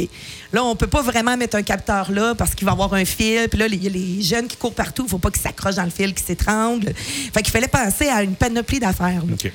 Là, 0.53 0.63
on 0.63 0.75
peut 0.75 0.87
pas 0.87 1.01
vraiment 1.01 1.35
mettre 1.37 1.55
un 1.57 1.63
capteur 1.63 2.11
là 2.11 2.35
parce 2.35 2.53
qu'il 2.53 2.65
va 2.65 2.71
y 2.71 2.73
avoir 2.73 2.93
un 2.93 3.05
fil. 3.05 3.47
Puis 3.49 3.57
là, 3.59 3.67
il 3.67 3.83
y 3.83 3.87
a 3.87 3.89
les 3.89 4.21
jeunes 4.21 4.47
qui 4.47 4.57
courent 4.57 4.75
partout. 4.75 5.03
Il 5.07 5.09
faut 5.09 5.17
pas 5.17 5.31
qu'ils 5.31 5.41
s'accrochent 5.41 5.75
dans 5.75 5.83
le 5.83 5.89
fil, 5.89 6.13
qu'ils 6.13 6.25
s'étranglent. 6.25 6.93
Fait 7.33 7.41
qu'il 7.41 7.51
fallait 7.51 7.67
penser 7.67 8.07
à 8.09 8.21
une 8.23 8.35
panoplie 8.35 8.79
d'affaires. 8.79 9.23
là. 9.27 9.49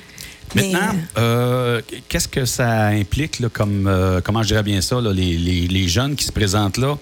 Maintenant, 0.55 0.95
euh, 1.17 1.81
qu'est-ce 2.07 2.27
que 2.27 2.45
ça 2.45 2.87
implique, 2.87 3.39
là, 3.39 3.49
comme, 3.51 3.87
euh, 3.87 4.21
comment 4.23 4.41
je 4.43 4.47
dirais 4.49 4.63
bien 4.63 4.81
ça, 4.81 4.99
là, 5.01 5.11
les, 5.13 5.37
les- 5.37 5.67
les 5.67 5.87
jeunes 5.87 6.15
qui 6.15 6.25
se 6.25 6.31
présentent 6.31 6.77
là? 6.77 6.97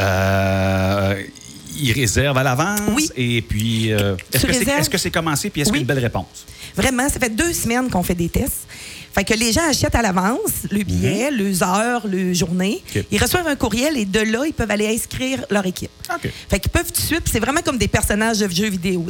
euh, 0.00 1.22
ils 1.80 1.92
réservent 1.92 2.38
à 2.38 2.42
l'avance. 2.42 2.80
Oui. 2.96 3.08
Et 3.16 3.42
puis, 3.42 3.92
euh, 3.92 4.16
est-ce 4.32 4.46
que 4.46 4.52
c'est 4.52 4.90
que 4.90 4.98
c'est 4.98 5.10
commencé? 5.10 5.50
Puis 5.50 5.60
est-ce 5.62 5.70
Oui. 5.70 5.78
qu'il 5.78 5.86
y 5.86 5.90
a 5.90 5.94
une 5.94 5.94
belle 5.96 6.04
réponse? 6.04 6.44
Vraiment, 6.74 7.08
ça 7.08 7.20
fait 7.20 7.30
deux 7.34 7.52
semaines 7.52 7.88
qu'on 7.90 8.02
fait 8.02 8.14
des 8.14 8.28
tests. 8.28 8.66
Fait 9.14 9.24
que 9.24 9.34
les 9.34 9.52
gens 9.52 9.68
achètent 9.68 9.94
à 9.94 10.02
l'avance 10.02 10.66
le 10.70 10.82
billet, 10.84 11.30
les 11.30 11.62
heures, 11.62 12.06
le 12.06 12.32
journée. 12.34 12.82
Ils 13.10 13.20
reçoivent 13.20 13.48
un 13.48 13.56
courriel 13.56 13.96
et 13.96 14.04
de 14.04 14.20
là, 14.20 14.44
ils 14.46 14.52
peuvent 14.52 14.70
aller 14.70 14.86
inscrire 14.94 15.44
leur 15.50 15.66
équipe. 15.66 15.90
OK. 16.14 16.30
Fait 16.48 16.60
qu'ils 16.60 16.70
peuvent 16.70 16.86
tout 16.92 17.00
de 17.00 17.06
suite, 17.06 17.22
c'est 17.30 17.40
vraiment 17.40 17.60
comme 17.62 17.78
des 17.78 17.88
personnages 17.88 18.38
de 18.38 18.48
jeux 18.48 18.68
vidéo. 18.68 19.06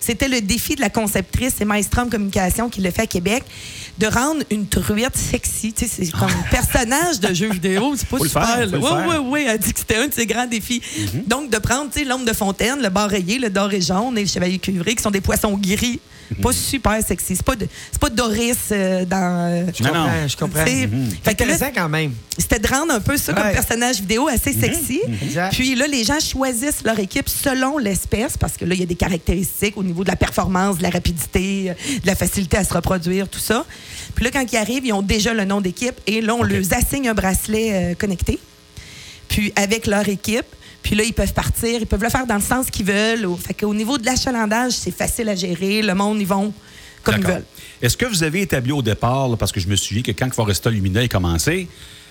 C'était 0.00 0.28
le 0.28 0.40
défi 0.40 0.74
de 0.74 0.80
la 0.80 0.90
conceptrice, 0.90 1.54
c'est 1.58 1.64
Maestrom 1.64 2.10
Communication 2.10 2.68
qui 2.68 2.80
le 2.80 2.90
fait 2.90 3.02
à 3.02 3.06
Québec, 3.06 3.44
de 3.98 4.06
rendre 4.06 4.42
une 4.50 4.66
truite 4.66 5.16
sexy. 5.16 5.72
C'est 5.76 6.10
comme 6.12 6.24
un 6.28 6.50
personnage 6.50 7.18
de 7.20 7.32
jeu 7.34 7.50
vidéo. 7.50 7.94
C'est 7.96 8.06
pas 8.08 8.16
Faut 8.18 8.24
le 8.24 8.28
super. 8.28 8.46
faire, 8.46 8.66
le 8.66 8.78
Oui, 8.78 8.84
faire. 8.88 9.06
oui, 9.08 9.16
oui. 9.26 9.46
Elle 9.48 9.58
dit 9.58 9.72
que 9.72 9.78
c'était 9.78 9.96
un 9.96 10.08
de 10.08 10.12
ses 10.12 10.26
grands 10.26 10.46
défis. 10.46 10.82
Donc, 11.26 11.50
de 11.50 11.58
prendre, 11.58 11.90
l'ombre 12.06 12.24
de 12.26 12.32
fontaine, 12.32 12.82
le 12.82 12.88
bar 12.90 13.08
rayé, 13.08 13.38
le 13.38 13.48
doré 13.48 13.80
jaune 13.80 14.18
et 14.18 14.22
le 14.22 14.28
chevalier 14.28 14.58
cuivré, 14.58 14.94
qui 14.94 15.02
sont 15.02 15.10
des 15.10 15.20
poissons 15.22 15.56
gris. 15.56 15.98
Pas 16.42 16.52
super 16.52 17.00
sexy. 17.06 17.36
C'est 17.36 17.42
pas, 17.44 17.56
de- 17.56 17.68
c'est 17.92 18.00
pas 18.00 18.10
Doris 18.10 18.56
euh, 18.72 19.04
dans. 19.04 19.50
euh, 19.52 19.66
Je 19.76 19.82
comprends, 19.84 20.04
non. 20.06 20.28
je 20.28 20.36
comprends. 20.36 20.64
C'est 20.66 20.86
là, 20.86 20.88
intéressant 21.26 21.70
quand 21.74 21.88
même. 21.88 22.12
c'était 22.36 22.58
de 22.58 22.66
rendre 22.68 22.92
un 22.94 23.00
peu 23.00 23.16
ça 23.16 23.32
comme 23.32 23.50
personnage 23.52 24.00
vidéo 24.00 24.26
assez 24.28 24.52
sexy. 24.52 25.00
Exact. 25.22 25.52
Puis 25.52 25.74
là, 25.74 25.86
les 25.86 26.04
gens 26.04 26.18
choisissent 26.20 26.82
leur 26.84 26.98
équipe 26.98 27.28
selon 27.28 27.78
l'espèce, 27.78 28.36
parce 28.36 28.56
que 28.56 28.64
là, 28.64 28.74
il 28.74 28.80
y 28.80 28.82
a 28.82 28.86
des 28.86 28.94
caractéristiques 28.96 29.76
au 29.76 29.82
niveau 29.84 30.02
de 30.04 30.08
la 30.10 30.16
performance, 30.16 30.78
de 30.78 30.82
la 30.82 30.90
rapidité, 30.90 31.70
euh, 31.70 31.74
de 32.02 32.06
la 32.06 32.14
facilité 32.16 32.56
à 32.56 32.64
se 32.64 32.74
reproduire, 32.74 33.28
tout 33.28 33.38
ça. 33.38 33.64
Puis 34.14 34.24
là, 34.24 34.30
quand 34.32 34.44
ils 34.52 34.56
arrivent, 34.56 34.84
ils 34.86 34.92
ont 34.92 35.02
déjà 35.02 35.32
le 35.34 35.44
nom 35.44 35.60
d'équipe 35.60 35.94
et 36.06 36.20
là, 36.20 36.34
on 36.34 36.42
leur 36.42 36.62
assigne 36.72 37.08
un 37.08 37.14
bracelet 37.14 37.70
euh, 37.72 37.94
connecté. 37.94 38.38
Puis 39.28 39.52
avec 39.56 39.86
leur 39.86 40.08
équipe. 40.08 40.46
Puis 40.86 40.94
là, 40.94 41.02
ils 41.02 41.12
peuvent 41.12 41.32
partir, 41.32 41.80
ils 41.80 41.86
peuvent 41.86 42.00
le 42.04 42.08
faire 42.10 42.28
dans 42.28 42.36
le 42.36 42.40
sens 42.40 42.70
qu'ils 42.70 42.86
veulent. 42.86 43.26
Au- 43.26 43.36
Fait 43.36 43.54
qu'au 43.54 43.74
niveau 43.74 43.98
de 43.98 44.06
l'achalandage, 44.06 44.70
c'est 44.70 44.92
facile 44.92 45.28
à 45.28 45.34
gérer. 45.34 45.82
Le 45.82 45.94
monde, 45.96 46.20
ils 46.20 46.26
vont 46.28 46.52
comme 47.02 47.16
ils 47.16 47.26
veulent. 47.26 47.44
Est-ce 47.82 47.96
que 47.96 48.06
vous 48.06 48.22
avez 48.22 48.42
établi 48.42 48.70
au 48.70 48.82
départ, 48.82 49.28
là, 49.28 49.36
parce 49.36 49.50
que 49.50 49.58
je 49.58 49.66
me 49.66 49.74
souviens 49.74 50.04
que 50.04 50.12
quand 50.12 50.32
Foresta 50.32 50.70
Lumina 50.70 51.00
a 51.00 51.08
commencé, 51.08 51.66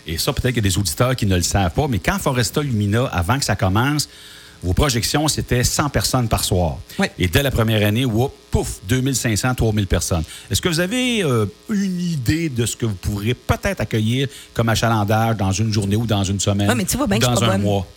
et 0.05 0.17
ça, 0.17 0.33
peut-être 0.33 0.53
qu'il 0.53 0.63
y 0.65 0.67
a 0.67 0.69
des 0.69 0.77
auditeurs 0.77 1.15
qui 1.15 1.25
ne 1.25 1.37
le 1.37 1.41
savent 1.41 1.71
pas, 1.71 1.87
mais 1.87 1.99
quand 1.99 2.19
Foresta 2.19 2.61
Lumina, 2.61 3.05
avant 3.13 3.39
que 3.39 3.45
ça 3.45 3.55
commence, 3.55 4.09
vos 4.61 4.73
projections, 4.73 5.29
c'était 5.29 5.63
100 5.63 5.87
personnes 5.89 6.27
par 6.27 6.43
soir. 6.43 6.77
Oui. 6.99 7.07
Et 7.17 7.29
dès 7.29 7.43
la 7.43 7.51
première 7.51 7.87
année, 7.87 8.03
whoop, 8.03 8.33
pouf, 8.51 8.79
2500, 8.89 9.55
3000 9.55 9.87
personnes. 9.87 10.23
Est-ce 10.51 10.61
que 10.61 10.67
vous 10.67 10.81
avez 10.81 11.23
euh, 11.23 11.45
une 11.69 12.01
idée 12.01 12.49
de 12.49 12.65
ce 12.65 12.75
que 12.75 12.85
vous 12.85 12.95
pourrez 12.95 13.35
peut-être 13.35 13.79
accueillir 13.79 14.27
comme 14.53 14.67
achalandage 14.67 15.37
dans 15.37 15.51
une 15.53 15.71
journée 15.71 15.95
ou 15.95 16.05
dans 16.05 16.25
une 16.25 16.41
semaine? 16.41 16.73
Mais 16.75 16.83
tu 16.83 16.97
vois 16.97 17.07
bien 17.07 17.17
ou 17.17 17.19
que 17.21 17.25
je 17.25 17.31
suis 17.31 17.39
dans 17.39 17.47
pas 17.47 17.53
un 17.53 17.57
bonne. 17.57 17.61
mois? 17.65 17.87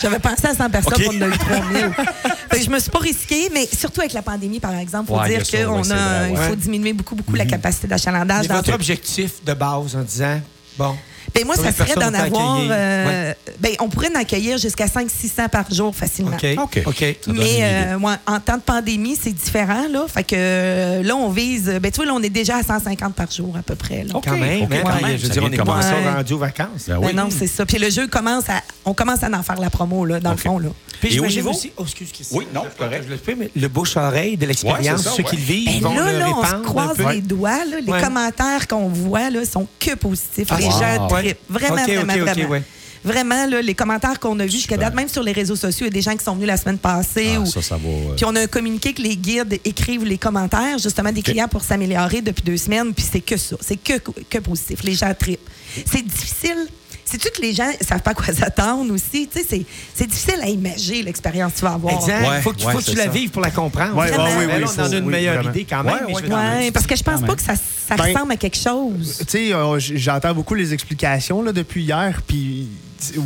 J'avais 0.00 0.18
pensé 0.18 0.46
à 0.46 0.54
100 0.54 0.70
personnes 0.70 0.94
OK. 0.94 1.04
pour 1.04 1.12
donner 1.12 1.36
3000. 1.38 1.90
Fait 2.50 2.58
que 2.58 2.64
je 2.64 2.70
me 2.70 2.78
suis 2.78 2.90
pas 2.90 2.98
risquée, 2.98 3.50
mais 3.52 3.66
surtout 3.66 4.00
avec 4.00 4.12
la 4.12 4.22
pandémie, 4.22 4.60
par 4.60 4.74
exemple, 4.74 5.08
faut 5.08 5.18
Ouais, 5.18 5.34
a 5.36 5.40
dire 5.40 5.66
qu'on 5.66 5.74
ouais, 5.74 5.80
a, 5.80 5.84
c'est 5.84 5.94
vrai, 5.94 6.30
il 6.30 6.38
ouais. 6.38 6.48
faut 6.48 6.54
diminuer 6.56 6.92
beaucoup, 6.92 7.14
beaucoup 7.14 7.34
la 7.34 7.46
capacité 7.46 7.86
d'achalandage. 7.86 8.46
Dans 8.48 8.56
votre 8.56 8.72
objectif 8.74 9.44
de 9.44 9.54
base 9.54 9.96
en 9.96 10.02
disant, 10.02 10.40
bon, 10.78 10.94
Ben, 11.36 11.46
moi, 11.46 11.54
ça 11.56 11.62
Combien 11.72 11.86
serait 11.86 11.94
d'en 11.94 12.14
avoir. 12.14 12.54
accueillir? 12.54 12.70
euh, 12.74 13.32
ben, 13.60 13.72
on 13.80 13.88
pourrait 13.88 14.08
en 14.14 14.18
accueillir 14.20 14.58
jusqu'à 14.58 14.86
500-600 14.86 15.48
par 15.48 15.72
jour 15.72 15.94
facilement. 15.94 16.36
OK. 16.36 16.46
OK. 16.62 16.82
OK. 16.86 16.96
Ça 16.98 17.30
donne 17.32 17.36
une 17.36 17.42
Mais 17.42 17.58
euh, 17.62 17.98
en 18.26 18.40
temps 18.40 18.56
de 18.56 18.62
pandémie, 18.62 19.16
c'est 19.20 19.32
différent. 19.32 19.86
Là. 19.90 20.06
Fait 20.08 20.24
que 20.24 20.34
euh, 20.36 21.02
là, 21.02 21.14
on 21.16 21.28
vise. 21.30 21.78
Ben, 21.82 21.90
tu 21.90 21.96
vois, 21.96 22.06
là, 22.06 22.12
on 22.14 22.22
est 22.22 22.30
déjà 22.30 22.56
à 22.56 22.62
150 22.62 23.14
par 23.14 23.30
jour 23.30 23.54
à 23.58 23.62
peu 23.62 23.74
près. 23.74 24.04
Là. 24.04 24.14
OK. 24.16 24.24
Quand 24.24 24.36
même, 24.36 24.62
OK, 24.62 24.72
hein, 24.72 24.80
quand 24.84 24.90
quand 25.00 25.06
même. 25.06 25.16
Je 25.18 25.22
veux 25.24 25.28
dire, 25.28 25.42
on 25.44 25.52
est 25.52 25.56
pas 25.64 25.82
ça 25.82 25.94
rendu 26.16 26.32
aux 26.32 26.38
vacances. 26.38 26.68
Ben 26.88 26.98
Ben 27.00 27.06
oui. 27.08 27.14
non, 27.14 27.28
c'est 27.30 27.46
ça. 27.46 27.66
Puis 27.66 27.78
le 27.78 27.90
jeu 27.90 28.06
commence 28.06 28.48
à. 28.48 28.62
On 28.84 28.94
commence 28.94 29.22
à 29.22 29.28
en 29.28 29.42
faire 29.42 29.60
la 29.60 29.70
promo, 29.70 30.04
là, 30.04 30.20
dans 30.20 30.30
le 30.32 30.36
fond. 30.36 30.58
Là. 30.58 30.68
Puis 31.00 31.16
Et 31.16 31.20
niveau- 31.20 31.50
aussi... 31.50 31.70
Oh, 31.76 31.82
excuse, 31.82 32.10
Christine. 32.10 32.38
Oui, 32.38 32.46
non, 32.54 32.62
Je- 32.64 32.78
correct. 32.82 33.04
je 33.06 33.10
le 33.12 33.18
fais, 33.18 33.34
mais 33.34 33.50
le 33.54 33.68
bouche-oreille 33.68 34.38
de 34.38 34.46
l'expérience, 34.46 35.04
Ouais, 35.04 35.12
ceux 35.16 35.22
ouais. 35.24 35.28
qui 35.28 35.36
le 35.36 35.42
vivent, 35.42 35.82
Ben 35.82 35.94
là, 35.94 36.12
le 36.12 36.18
là, 36.20 36.28
on 36.34 36.42
se 36.44 36.54
croise 36.62 36.96
les 37.12 37.20
doigts. 37.20 37.64
Les 37.84 38.02
commentaires 38.02 38.66
qu'on 38.66 38.88
voit 38.88 39.28
là, 39.28 39.44
sont 39.44 39.66
que 39.78 39.94
positifs. 39.94 40.48
Ah, 40.50 40.56
les 40.58 40.70
gens 40.70 41.06
Vraiment, 41.48 41.76
vraiment, 41.76 42.12
OK, 42.12 42.18
OK, 42.20 42.24
vraiment. 42.28 42.48
ouais. 42.50 42.62
Vraiment, 43.04 43.46
là, 43.46 43.62
les 43.62 43.74
commentaires 43.74 44.18
qu'on 44.18 44.38
a 44.40 44.44
vus 44.46 44.50
jusqu'à 44.52 44.76
date, 44.76 44.92
même 44.94 45.08
sur 45.08 45.22
les 45.22 45.30
réseaux 45.30 45.54
sociaux, 45.54 45.86
il 45.86 45.90
y 45.90 45.92
a 45.92 45.94
des 45.94 46.02
gens 46.02 46.16
qui 46.16 46.24
sont 46.24 46.34
venus 46.34 46.48
la 46.48 46.56
semaine 46.56 46.78
passée. 46.78 47.34
Ah, 47.36 47.40
ou- 47.40 47.46
ça, 47.46 47.62
ça 47.62 47.76
va. 47.76 48.14
Puis 48.16 48.24
on 48.24 48.34
a 48.34 48.40
un 48.40 48.46
communiqué 48.48 48.92
que 48.94 49.00
les 49.02 49.16
guides 49.16 49.60
écrivent 49.64 50.04
les 50.04 50.18
commentaires, 50.18 50.78
justement, 50.78 51.12
des 51.12 51.22
clients 51.22 51.46
pour 51.46 51.62
s'améliorer 51.62 52.20
depuis 52.20 52.42
deux 52.42 52.56
semaines. 52.56 52.92
Puis 52.92 53.06
c'est 53.12 53.20
que 53.20 53.36
ça. 53.36 53.54
C'est 53.60 53.76
que, 53.76 53.98
que 54.28 54.38
positif. 54.38 54.82
Les 54.82 54.94
gens 54.94 55.12
trippent. 55.16 55.48
C'est 55.84 56.02
difficile. 56.04 56.66
Sais-tu 57.04 57.30
que 57.30 57.40
les 57.42 57.52
gens 57.54 57.68
ne 57.68 57.86
savent 57.86 58.02
pas 58.02 58.10
à 58.10 58.14
quoi 58.14 58.34
s'attendre 58.34 58.92
aussi? 58.92 59.28
Tu 59.32 59.38
sais, 59.38 59.46
c'est- 59.48 59.66
c'est 59.94 60.08
difficile 60.08 60.40
à 60.42 60.48
imaginer 60.48 61.04
l'expérience 61.04 61.52
que 61.52 61.58
tu 61.60 61.64
vas 61.64 61.74
avoir. 61.74 61.94
Exact. 61.94 62.28
Ouais, 62.28 62.40
faut 62.42 62.50
que 62.50 62.56
tu, 62.58 62.66
ouais, 62.66 62.72
faut 62.72 62.78
que 62.78 62.84
tu 62.84 62.90
c'est 62.90 62.96
la 62.96 63.06
vives 63.06 63.30
pour 63.30 63.42
la 63.42 63.52
comprendre. 63.52 63.94
Ouais, 63.96 64.10
ouais, 64.10 64.16
oui, 64.18 64.46
Mais 64.48 64.54
oui, 64.56 64.60
là, 64.62 64.66
on 64.76 64.80
en 64.80 64.84
a 64.92 64.96
une 64.96 65.04
oui, 65.04 65.10
meilleure 65.12 65.34
vraiment. 65.36 65.50
idée 65.50 65.64
quand 65.70 65.84
même. 65.84 65.94
Ouais, 65.94 66.00
mais 66.08 66.14
je 66.14 66.32
ouais. 66.34 66.66
veux 66.66 66.72
parce 66.72 66.86
que 66.88 66.96
je 66.96 67.02
pense 67.04 67.20
pas 67.22 67.36
que 67.36 67.42
ça, 67.42 67.52
ça 67.88 67.96
Ben, 67.96 68.12
ressemble 68.14 68.32
à 68.32 68.36
quelque 68.36 68.56
chose. 68.58 69.18
Tu 69.20 69.24
sais, 69.28 69.52
euh, 69.54 69.78
j'entends 69.78 70.34
beaucoup 70.34 70.54
les 70.54 70.72
explications 70.72 71.42
là, 71.42 71.52
depuis 71.52 71.84
hier, 71.84 72.20
puis 72.26 72.68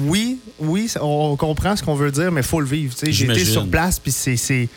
oui, 0.06 0.38
oui, 0.58 0.90
on 1.00 1.36
comprend 1.36 1.76
ce 1.76 1.82
qu'on 1.82 1.94
veut 1.94 2.10
dire, 2.10 2.30
mais 2.32 2.40
il 2.40 2.46
faut 2.46 2.60
le 2.60 2.66
vivre. 2.66 2.94
J'imagine. 3.02 3.44
sur 3.44 3.68
place, 3.68 3.98
puis 3.98 4.12
c'est... 4.12 4.68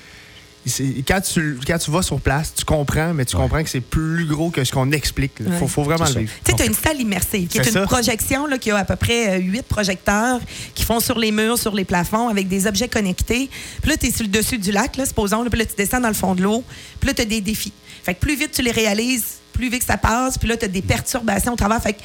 Quand 1.06 1.20
tu, 1.20 1.60
quand 1.68 1.78
tu 1.78 1.92
vas 1.92 2.02
sur 2.02 2.22
place, 2.22 2.54
tu 2.56 2.64
comprends, 2.64 3.14
mais 3.14 3.26
tu 3.26 3.36
Ouais. 3.36 3.42
comprends 3.42 3.62
que 3.62 3.70
c'est 3.70 3.82
plus 3.82 4.26
gros 4.26 4.50
que 4.50 4.64
ce 4.64 4.72
qu'on 4.72 4.94
explique. 4.94 5.34
Il 5.42 5.48
Ouais. 5.50 5.58
faut, 5.58 5.68
faut 5.68 5.84
vraiment 5.84 6.06
le 6.06 6.20
vivre. 6.22 6.32
Tu 6.46 6.54
as 6.54 6.66
une 6.66 6.74
salle 6.74 7.02
immersive, 7.02 7.50
qui 7.50 7.58
est, 7.58 7.64
C'est 7.64 7.72
une 7.72 7.74
ça. 7.74 7.82
projection 7.86 8.46
là, 8.48 8.58
qui 8.58 8.72
a 8.72 8.78
à 8.78 8.86
peu 8.86 8.96
près 8.96 9.28
euh, 9.40 9.42
huit 9.42 9.64
projecteurs 9.64 10.40
qui 10.74 10.86
font 10.86 11.02
sur 11.02 11.20
les 11.20 11.34
murs, 11.34 11.58
sur 11.60 11.76
les 11.76 11.84
plafonds, 11.84 12.30
avec 12.30 12.48
des 12.48 12.66
objets 12.66 12.88
connectés. 12.88 13.50
Puis 13.82 13.92
là, 13.92 13.98
tu 13.98 14.06
es 14.08 14.12
sur 14.12 14.24
le 14.24 14.30
dessus 14.30 14.58
du 14.58 14.72
lac, 14.72 14.96
là, 14.96 15.06
supposons. 15.06 15.44
là, 15.44 15.50
puis 15.50 15.60
là, 15.60 15.66
tu 15.66 15.76
descends 15.76 16.00
dans 16.00 16.08
le 16.08 16.14
fond 16.14 16.34
de 16.34 16.42
l'eau. 16.44 16.64
Puis 17.02 17.10
là, 17.10 17.14
tu 17.14 17.24
as 17.24 17.26
des 17.26 17.42
défis. 17.42 17.74
Fait 18.04 18.14
que 18.14 18.22
plus 18.22 18.38
vite 18.38 18.52
tu 18.54 18.62
les 18.62 18.72
réalises, 18.72 19.40
plus 19.54 19.70
vite 19.70 19.84
ça 19.84 19.98
passe. 19.98 20.38
Puis 20.38 20.48
là, 20.50 20.58
tu 20.58 20.66
as 20.66 20.68
des 20.68 20.82
perturbations 20.82 21.54
au 21.54 21.56
travers. 21.56 21.82
Fait 21.82 21.94
que 21.94 22.00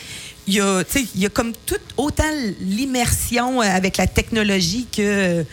il 0.47 0.55
y 0.55 0.61
a, 0.61 0.85
tu 0.85 1.01
sais, 1.01 1.07
il 1.15 1.21
y 1.21 1.27
a 1.27 1.29
comme 1.29 1.53
tout 1.67 1.77
autant 1.97 2.25
l'immersion 2.61 3.61
euh, 3.61 3.65
avec 3.65 3.97
la 3.97 4.07
technologie 4.07 4.87
que 4.95 5.45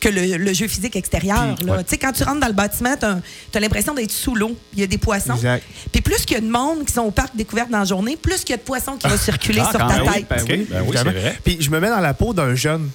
que 0.00 0.08
le, 0.10 0.36
le 0.36 0.52
jeu 0.52 0.68
physique 0.68 0.96
extérieur. 0.96 1.54
Puis, 1.56 1.64
là. 1.64 1.76
ouais. 1.76 1.84
Tu 1.84 1.90
sais, 1.90 1.96
Quand 1.98 2.12
tu 2.12 2.22
rentres 2.24 2.40
dans 2.40 2.46
le 2.46 2.52
bâtiment, 2.52 2.94
tu 2.94 3.06
as, 3.06 3.60
l'impression 3.60 3.94
d'être 3.94 4.10
sous 4.10 4.34
l'eau. 4.34 4.54
Il 4.74 4.80
y 4.80 4.82
a 4.82 4.86
des 4.86 4.98
poissons. 4.98 5.34
Exact. 5.34 5.64
Puis 5.92 6.02
plus 6.02 6.26
qu'il 6.26 6.34
y 6.34 6.38
a 6.38 6.42
de 6.42 6.50
monde 6.50 6.84
qui 6.84 6.92
sont 6.92 7.02
au 7.02 7.10
parc 7.10 7.34
découverte 7.34 7.70
dans 7.70 7.78
la 7.78 7.84
journée, 7.86 8.16
plus 8.16 8.40
qu'il 8.40 8.50
y 8.50 8.54
a 8.54 8.56
de 8.58 8.62
poissons 8.62 8.96
qui 8.98 9.08
vont 9.08 9.16
circuler 9.30 9.62
Ah, 9.64 9.70
sur 9.70 9.78
ta 9.80 10.00
tête. 10.12 10.26
ben 10.28 10.36
oui, 10.46 10.66
ben 10.68 10.82
oui, 10.82 10.88
c'est 10.92 11.00
évidemment. 11.00 11.10
vrai. 11.12 11.38
Puis 11.42 11.56
je 11.60 11.70
me 11.70 11.80
mets 11.80 11.88
dans 11.88 12.00
la 12.00 12.12
peau 12.12 12.34
d'un 12.34 12.54
jeune, 12.54 12.90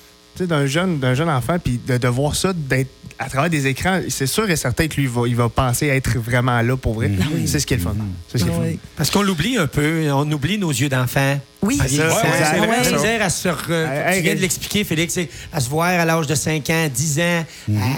d'un 0.47 0.65
jeune, 0.65 0.99
d'un 0.99 1.13
jeune 1.13 1.29
enfant, 1.29 1.57
puis 1.63 1.79
de, 1.87 1.97
de 1.97 2.07
voir 2.07 2.35
ça, 2.35 2.53
d'être 2.53 2.89
à 3.17 3.27
travers 3.29 3.49
des 3.49 3.67
écrans, 3.67 3.99
c'est 4.07 4.27
sûr 4.27 4.49
et 4.49 4.55
certain 4.55 4.87
que 4.87 4.95
lui, 4.95 5.03
il 5.03 5.09
va, 5.09 5.27
il 5.27 5.35
va 5.35 5.49
penser 5.49 5.87
être 5.87 6.17
vraiment 6.17 6.61
là 6.61 6.77
pour 6.77 6.93
vrai. 6.93 7.11
C'est 7.45 7.59
ce 7.59 7.65
qui 7.67 7.73
est 7.73 7.77
le 7.77 7.83
fun. 7.83 7.95
C'est 8.29 8.37
ce 8.37 8.43
qui 8.45 8.49
est 8.49 8.53
le 8.53 8.57
Ah 8.57 8.61
fun. 8.63 8.67
oui. 8.69 8.79
Parce 8.95 9.11
qu'on 9.11 9.21
l'oublie 9.23 9.57
un 9.57 9.67
peu. 9.67 10.09
On 10.11 10.31
oublie 10.31 10.57
nos 10.57 10.71
yeux 10.71 10.87
d'enfant. 10.89 11.37
Oui. 11.61 11.77
En 11.79 11.83
C'est 11.83 11.89
vieillissant. 11.89 12.15
ça, 12.21 12.59
Ouais. 12.61 12.83
la 12.83 12.91
misère 12.97 13.21
à 13.21 13.29
se 13.29 13.49
re- 13.49 14.15
Tu 14.15 14.21
viens 14.21 14.35
de 14.35 14.39
l'expliquer, 14.39 14.83
Félix, 14.85 15.13
c'est 15.13 15.29
à 15.51 15.59
se 15.59 15.69
voir 15.69 15.87
à 15.89 16.05
l'âge 16.05 16.25
de 16.25 16.35
5 16.35 16.69
ans, 16.69 16.87
10 16.93 17.19
ans, 17.19 17.45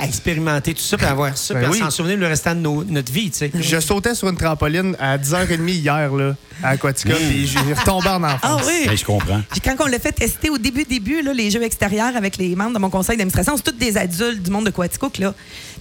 à 0.01 0.05
expérimenter 0.05 0.73
tout 0.73 0.81
ça, 0.81 0.97
puis 0.97 1.05
à 1.05 1.11
avoir 1.11 1.37
ça, 1.37 1.53
Ben 1.53 1.59
puis 1.61 1.67
à 1.67 1.71
oui. 1.71 1.77
s'en 1.79 1.91
souvenir 1.91 2.17
le 2.17 2.25
restant 2.27 2.55
de 2.55 2.59
nos- 2.61 2.83
notre 2.83 3.11
vie. 3.11 3.29
tu 3.29 3.37
sais. 3.37 3.51
Je 3.53 3.79
sautais 3.79 4.15
sur 4.15 4.29
une 4.29 4.35
trampoline 4.37 4.95
à 4.99 5.17
10h30 5.19 5.75
hier 5.75 6.11
là, 6.11 6.35
à 6.63 6.69
Aquatica, 6.69 7.13
puis 7.13 7.45
j'ai 7.47 7.59
retombé 7.73 8.07
en 8.09 8.23
enfance. 8.23 8.39
Ah 8.41 8.57
oui. 8.65 8.87
Ben, 8.87 8.97
je 8.97 9.05
comprends. 9.05 9.41
Puis 9.51 9.61
Quand 9.61 9.75
on 9.79 9.85
l'a 9.85 9.99
fait 9.99 10.11
tester 10.11 10.49
au 10.49 10.57
début, 10.57 10.83
début, 10.83 11.21
là, 11.21 11.31
les 11.33 11.51
jeux 11.51 11.61
extérieurs 11.63 12.15
avec 12.15 12.37
les 12.37 12.55
membres 12.55 12.73
de 12.73 12.79
mon 12.79 12.89
conseil 12.89 13.15
d'administration, 13.17 13.55
c'est 13.57 13.71
tous 13.71 13.77
des 13.77 13.95
adultes 13.95 14.41
du 14.41 14.49
monde 14.49 14.65
de 14.65 14.71
Quaticook. 14.71 15.19
Là. 15.19 15.35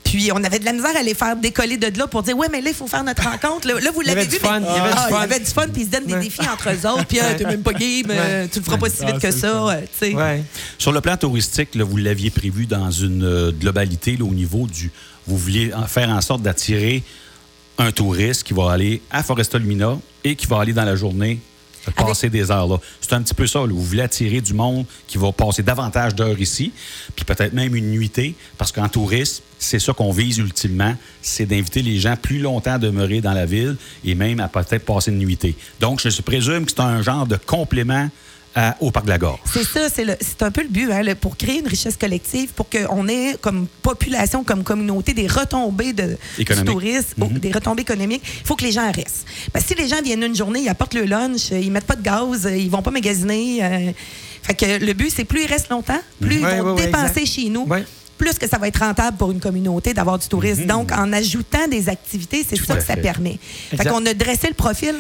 Puis 0.05 0.31
on 0.35 0.43
avait 0.45 0.59
de 0.59 0.65
la 0.65 0.73
misère 0.73 0.97
à 0.99 1.03
les 1.03 1.15
faire 1.15 1.37
décoller 1.37 1.77
de 1.77 1.99
là 1.99 2.07
pour 2.07 2.23
dire 2.23 2.37
Ouais, 2.37 2.49
mais 2.51 2.61
là, 2.61 2.71
il 2.71 2.75
faut 2.77 2.87
faire 2.87 3.05
notre 3.05 3.23
rencontre. 3.23 3.69
Là, 3.69 3.75
Là, 3.81 3.91
vous 3.95 4.01
l'avez 4.03 4.25
vu. 4.27 4.39
fun, 4.39 4.61
mais- 4.61 4.67
il 4.71 4.77
y 4.77 4.81
avait 4.81 4.91
du 4.91 4.97
Ah, 4.99 5.07
fun. 5.09 5.17
il 5.17 5.21
y 5.21 5.25
avait 5.25 5.39
du 5.41 5.51
fun, 5.51 5.67
puis 5.73 5.83
ils 5.83 5.87
se 5.87 5.91
donnent 5.91 6.07
des 6.07 6.15
Ouais. 6.15 6.21
défis 6.21 6.41
entre 6.43 6.71
eux 6.71 6.89
autres. 6.91 7.07
Puis 7.07 7.19
ah, 7.21 7.49
même 7.49 7.63
pas 7.63 7.70
game, 7.73 8.11
euh, 8.11 8.47
tu 8.50 8.59
le 8.59 8.65
feras 8.65 8.79
pas 8.79 8.89
si 8.91 9.05
vite 9.05 9.15
Ah, 9.17 9.21
que 9.21 9.31
ça. 9.31 9.69
euh. 9.69 10.15
Ouais. 10.15 10.43
Sur 10.79 10.93
le 10.93 11.00
plan 11.00 11.17
touristique, 11.17 11.75
là, 11.75 11.85
vous 11.85 11.97
l'aviez 11.97 12.31
prévu 12.31 12.67
dans 12.67 12.91
une 12.91 13.25
euh, 13.25 13.53
globalité 13.53 14.17
là, 14.17 14.25
au 14.25 14.35
niveau 14.35 14.67
du. 14.67 14.91
Vous 15.27 15.37
vouliez 15.37 15.71
faire 15.87 16.09
en 16.11 16.21
sorte 16.21 16.43
d'attirer 16.43 17.03
un 17.79 17.93
touriste 17.93 18.43
qui 18.43 18.53
va 18.53 18.73
aller 18.73 19.00
à 19.11 19.23
Foresta 19.23 19.59
Lumina 19.59 19.99
et 20.25 20.35
qui 20.37 20.47
va 20.47 20.61
aller 20.61 20.73
dans 20.73 20.85
la 20.85 20.97
journée 20.97 21.39
passer 21.97 22.29
des 22.29 22.51
heures 22.51 22.67
là. 22.67 22.77
C'est 23.01 23.13
un 23.13 23.23
petit 23.23 23.35
peu 23.35 23.47
ça. 23.47 23.61
là. 23.61 23.69
Vous 23.69 23.83
voulez 23.83 24.03
attirer 24.03 24.41
du 24.41 24.55
monde 24.55 24.85
qui 25.07 25.19
va 25.19 25.33
passer 25.33 25.63
davantage 25.63 26.15
d'heures 26.15 26.41
ici, 26.41 26.73
puis 27.17 27.25
peut-être 27.25 27.53
même 27.53 27.75
une 27.75 27.91
nuitée, 27.91 28.35
parce 28.59 28.73
qu'en 28.73 28.89
tourisme, 28.89 29.43
c'est 29.59 29.79
ça 29.79 29.93
qu'on 29.93 30.11
vise 30.11 30.39
ultimement, 30.39 30.95
c'est 31.21 31.47
d'inviter 31.47 31.83
les 31.83 31.99
gens 31.99 32.17
plus 32.17 32.39
longtemps 32.39 32.73
à 32.73 32.79
demeurer 32.79 33.21
dans 33.21 33.33
la 33.33 33.47
ville 33.47 33.77
et 34.05 34.15
même 34.15 34.41
à 34.41 34.49
peut-être 34.49 34.85
passer 34.85 35.11
une 35.11 35.19
nuitée. 35.19 35.55
Donc, 35.81 36.01
je 36.01 36.23
présume 36.23 36.65
que 36.65 36.71
c'est 36.71 36.81
un 36.81 37.03
genre 37.03 37.27
de 37.27 37.37
complément 37.37 38.09
à- 38.54 38.76
au 38.80 38.90
Parc 38.90 39.04
de 39.07 39.11
la 39.11 39.19
Gorge. 39.19 39.38
C'est 39.52 39.64
ça, 39.64 39.88
c'est 39.88 40.04
le- 40.04 40.16
c'est 40.21 40.42
un 40.42 40.50
peu 40.50 40.62
le 40.62 40.69
but, 40.69 40.90
hein, 40.90 41.02
le- 41.02 41.14
pour 41.14 41.37
créer 41.37 41.61
une 41.61 41.69
richesse 41.69 41.97
collective, 41.97 42.50
pour 42.54 42.69
qu'on 42.69 43.07
ait 43.09 43.37
comme 43.40 43.66
population, 43.83 44.42
comme 44.45 44.64
communauté, 44.64 45.14
des 45.14 45.26
retombées 45.26 45.92
de, 45.92 46.16
du 46.38 46.45
tourisme, 46.64 47.23
ou 47.23 47.38
des 47.38 47.52
retombées 47.52 47.83
économiques. 47.83 48.23
Il 48.42 48.47
faut 48.47 48.57
que 48.57 48.64
les 48.64 48.73
gens 48.73 48.90
restent. 48.90 49.25
Parce 49.52 49.64
que 49.66 49.75
si 49.76 49.80
les 49.83 49.88
gens 49.88 50.02
viennent 50.02 50.23
une 50.25 50.35
journée, 50.37 50.61
ils 50.62 50.69
apportent 50.69 50.95
le 50.95 51.04
lunch, 51.04 51.52
euh, 51.52 51.59
ils 51.61 51.71
mettent 51.71 51.85
pas 51.87 51.97
de 51.97 52.02
gaz, 52.02 52.47
euh, 52.47 52.57
ils 52.57 52.71
vont 52.71 52.83
pas 52.83 52.90
magasiner. 52.90 53.62
euh, 53.62 53.92
fait 54.42 54.54
que 54.54 54.85
le 54.85 54.92
but, 54.95 55.12
c'est 55.14 55.25
plus 55.25 55.42
ils 55.45 55.47
restent 55.47 55.69
longtemps, 55.71 56.00
plus 56.21 56.37
ils 56.37 56.40
vont 56.40 56.47
ouais, 56.47 56.61
ouais, 56.61 56.83
dépenser 56.87 57.21
exact. 57.21 57.26
chez 57.26 57.49
nous. 57.50 57.66
Ouais. 57.66 57.85
Plus 58.19 58.35
que 58.38 58.47
ça 58.49 58.59
va 58.59 58.69
être 58.69 58.80
rentable 58.80 59.16
pour 59.16 59.30
une 59.30 59.40
communauté 59.40 59.95
d'avoir 59.95 60.19
du 60.19 60.26
tourisme. 60.28 60.66
Donc, 60.66 60.92
en 60.92 61.11
ajoutant 61.12 61.66
des 61.69 61.88
activités, 61.88 62.45
c'est 62.47 62.57
ça 62.57 62.75
que 62.76 62.83
ça 62.85 62.95
fait. 62.95 63.00
permet. 63.00 63.38
Fait 63.71 63.76
Exact. 63.76 63.90
qu'on 63.92 64.04
a 64.04 64.12
dressé 64.12 64.49
le 64.49 64.54
profil 64.54 64.95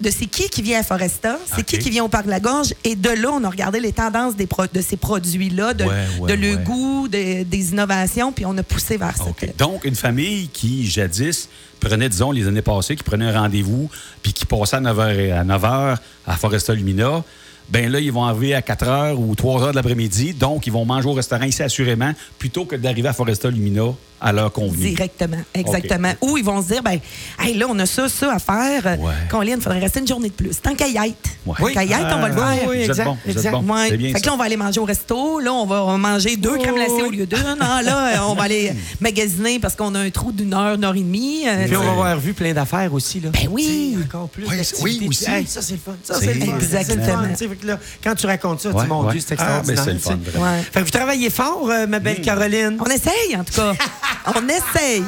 de 0.00 0.10
c'est 0.10 0.26
qui 0.26 0.48
qui 0.48 0.60
vient 0.60 0.80
à 0.80 0.82
Foresta, 0.82 1.38
c'est 1.54 1.62
qui 1.64 1.78
qui 1.78 1.88
vient 1.90 2.04
au 2.04 2.08
Parc 2.08 2.24
de 2.26 2.30
la 2.30 2.40
Gorge. 2.40 2.74
Et 2.82 2.96
de 2.96 3.10
là, 3.10 3.30
on 3.32 3.44
a 3.44 3.48
regardé 3.48 3.78
les 3.80 3.92
tendances 3.92 4.34
des 4.36 4.46
pro- 4.46 4.66
de 4.72 4.80
ces 4.80 4.96
produits-là, 4.96 5.72
de, 5.74 5.84
Ouais, 5.84 5.90
ouais, 6.20 6.28
de 6.30 6.34
le 6.40 6.56
ouais. 6.56 6.62
goût, 6.64 7.08
de- 7.08 7.42
des 7.44 7.70
innovations, 7.70 8.32
puis 8.32 8.44
on 8.44 8.56
a 8.58 8.62
poussé 8.62 8.96
vers 8.96 9.16
ça. 9.16 9.24
Donc, 9.56 9.84
une 9.84 9.94
famille 9.94 10.48
qui, 10.48 10.86
jadis, 10.88 11.48
prenait, 11.80 12.08
disons, 12.08 12.32
les 12.32 12.46
années 12.48 12.62
passées, 12.62 12.96
qui 12.96 13.04
prenait 13.04 13.26
un 13.26 13.40
rendez-vous, 13.40 13.88
puis 14.22 14.32
qui 14.32 14.46
passait 14.46 14.76
à 14.76 14.80
9h, 14.80 15.32
à 15.32 15.44
9h 15.44 15.96
à 16.26 16.36
Foresta 16.36 16.74
Lumina, 16.74 17.22
ben 17.68 17.90
là, 17.90 17.98
ils 18.00 18.12
vont 18.12 18.24
arriver 18.24 18.54
à 18.54 18.62
4 18.62 18.84
h 18.86 19.14
ou 19.14 19.34
3 19.34 19.60
h 19.62 19.70
de 19.70 19.76
l'après-midi. 19.76 20.34
Donc, 20.34 20.66
ils 20.66 20.72
vont 20.72 20.84
manger 20.84 21.08
au 21.08 21.12
restaurant 21.14 21.44
ici, 21.44 21.62
assurément, 21.62 22.12
plutôt 22.38 22.64
que 22.64 22.76
d'arriver 22.76 23.08
à 23.08 23.12
Foresta 23.12 23.50
Lumina 23.50 23.82
à 24.20 24.32
l'heure 24.32 24.52
convenue. 24.52 24.88
Directement, 24.90 25.36
exactement. 25.52 26.12
Ou 26.22 26.38
ils 26.38 26.44
vont 26.44 26.62
se 26.62 26.68
dire, 26.68 26.82
ben, 26.82 26.98
hey, 27.42 27.54
là, 27.58 27.66
on 27.68 27.78
a 27.78 27.84
ça, 27.84 28.08
ça 28.08 28.32
à 28.34 28.38
faire. 28.38 28.98
Ouais. 28.98 29.12
Colin, 29.28 29.56
il 29.56 29.60
faudrait 29.60 29.80
rester 29.80 30.00
une 30.00 30.06
journée 30.08 30.28
de 30.30 30.34
plus. 30.34 30.58
Tant 30.62 30.74
qu'à 30.74 30.88
y 30.88 30.96
être. 30.96 31.30
Ouais. 31.44 31.54
Tant 31.58 31.66
qu'à 31.66 31.84
y 31.84 31.92
être, 31.92 32.16
on 32.16 32.20
va 32.20 32.28
le 32.30 32.34
Ah, 32.38 32.52
faire. 32.54 32.68
oui, 32.70 32.76
Vous 32.76 32.82
êtes 32.84 32.88
exact, 32.90 33.04
bon, 33.04 33.16
exact. 33.26 33.54
Ouais. 33.54 34.12
Fait 34.12 34.20
que 34.20 34.26
là, 34.26 34.32
on 34.32 34.36
va 34.38 34.44
aller 34.44 34.56
manger 34.56 34.80
au 34.80 34.84
resto. 34.84 35.40
Là, 35.40 35.52
on 35.52 35.66
va 35.66 35.98
manger 35.98 36.36
deux 36.36 36.56
crèmes 36.56 36.74
glacées 36.76 37.02
au 37.06 37.10
lieu 37.10 37.26
d'une. 37.26 37.56
Ah, 37.60 37.82
là, 37.82 38.26
on 38.26 38.34
va 38.34 38.44
aller 38.44 38.72
magasiner 39.00 39.58
parce 39.58 39.76
qu'on 39.76 39.94
a 39.94 39.98
un 40.00 40.10
trou 40.10 40.32
d'une 40.32 40.54
heure, 40.54 40.76
une 40.76 40.84
heure 40.84 40.94
et 40.96 41.00
demie. 41.00 41.42
Euh, 41.46 41.66
Puis 41.66 41.76
on 41.76 41.82
va 41.82 41.90
avoir 41.90 42.18
vu 42.18 42.32
plein 42.32 42.54
d'affaires 42.54 42.94
aussi. 42.94 43.20
Là. 43.20 43.28
Ben 43.30 43.48
oui. 43.50 43.98
Encore 44.06 44.28
plus. 44.30 44.44
Oui, 44.48 44.56
d'activités. 44.56 44.82
oui, 45.00 45.06
aussi. 45.08 45.30
Hey, 45.30 45.46
ça, 45.46 45.60
c'est 45.60 45.74
le 45.74 45.80
fun. 45.80 45.96
Ça, 46.02 46.14
C'est 46.18 46.26
c'est 46.26 46.34
le 46.34 46.46
fun. 46.46 46.56
Exactement. 46.56 47.22
Tu 47.60 47.66
sais, 47.66 47.72
là, 47.72 47.78
quand 48.02 48.14
tu 48.14 48.26
racontes 48.26 48.60
ça, 48.60 48.70
tu 48.70 48.76
Ouais, 48.76 48.82
dis, 48.82 48.88
mon 48.88 49.04
ouais. 49.06 49.12
Dieu, 49.12 49.20
c'est 49.26 49.36
Ah, 49.38 49.62
ben, 49.64 49.72
extraordinaire. 49.72 49.84
c'est 49.84 49.92
le 49.92 49.98
fun, 49.98 50.18
tu 50.24 50.30
sais. 50.32 50.38
Ouais. 50.38 50.62
Fait 50.72 50.80
que 50.80 50.84
vous 50.84 50.90
travaillez 50.90 51.30
fort, 51.30 51.68
euh, 51.70 51.86
ma 51.86 51.98
belle 51.98 52.20
Caroline. 52.20 52.76
On 52.80 52.84
essaye, 52.86 53.36
en 53.36 53.44
tout 53.44 53.52
cas. 53.54 53.72
on 54.34 54.48
essaye. 54.48 55.02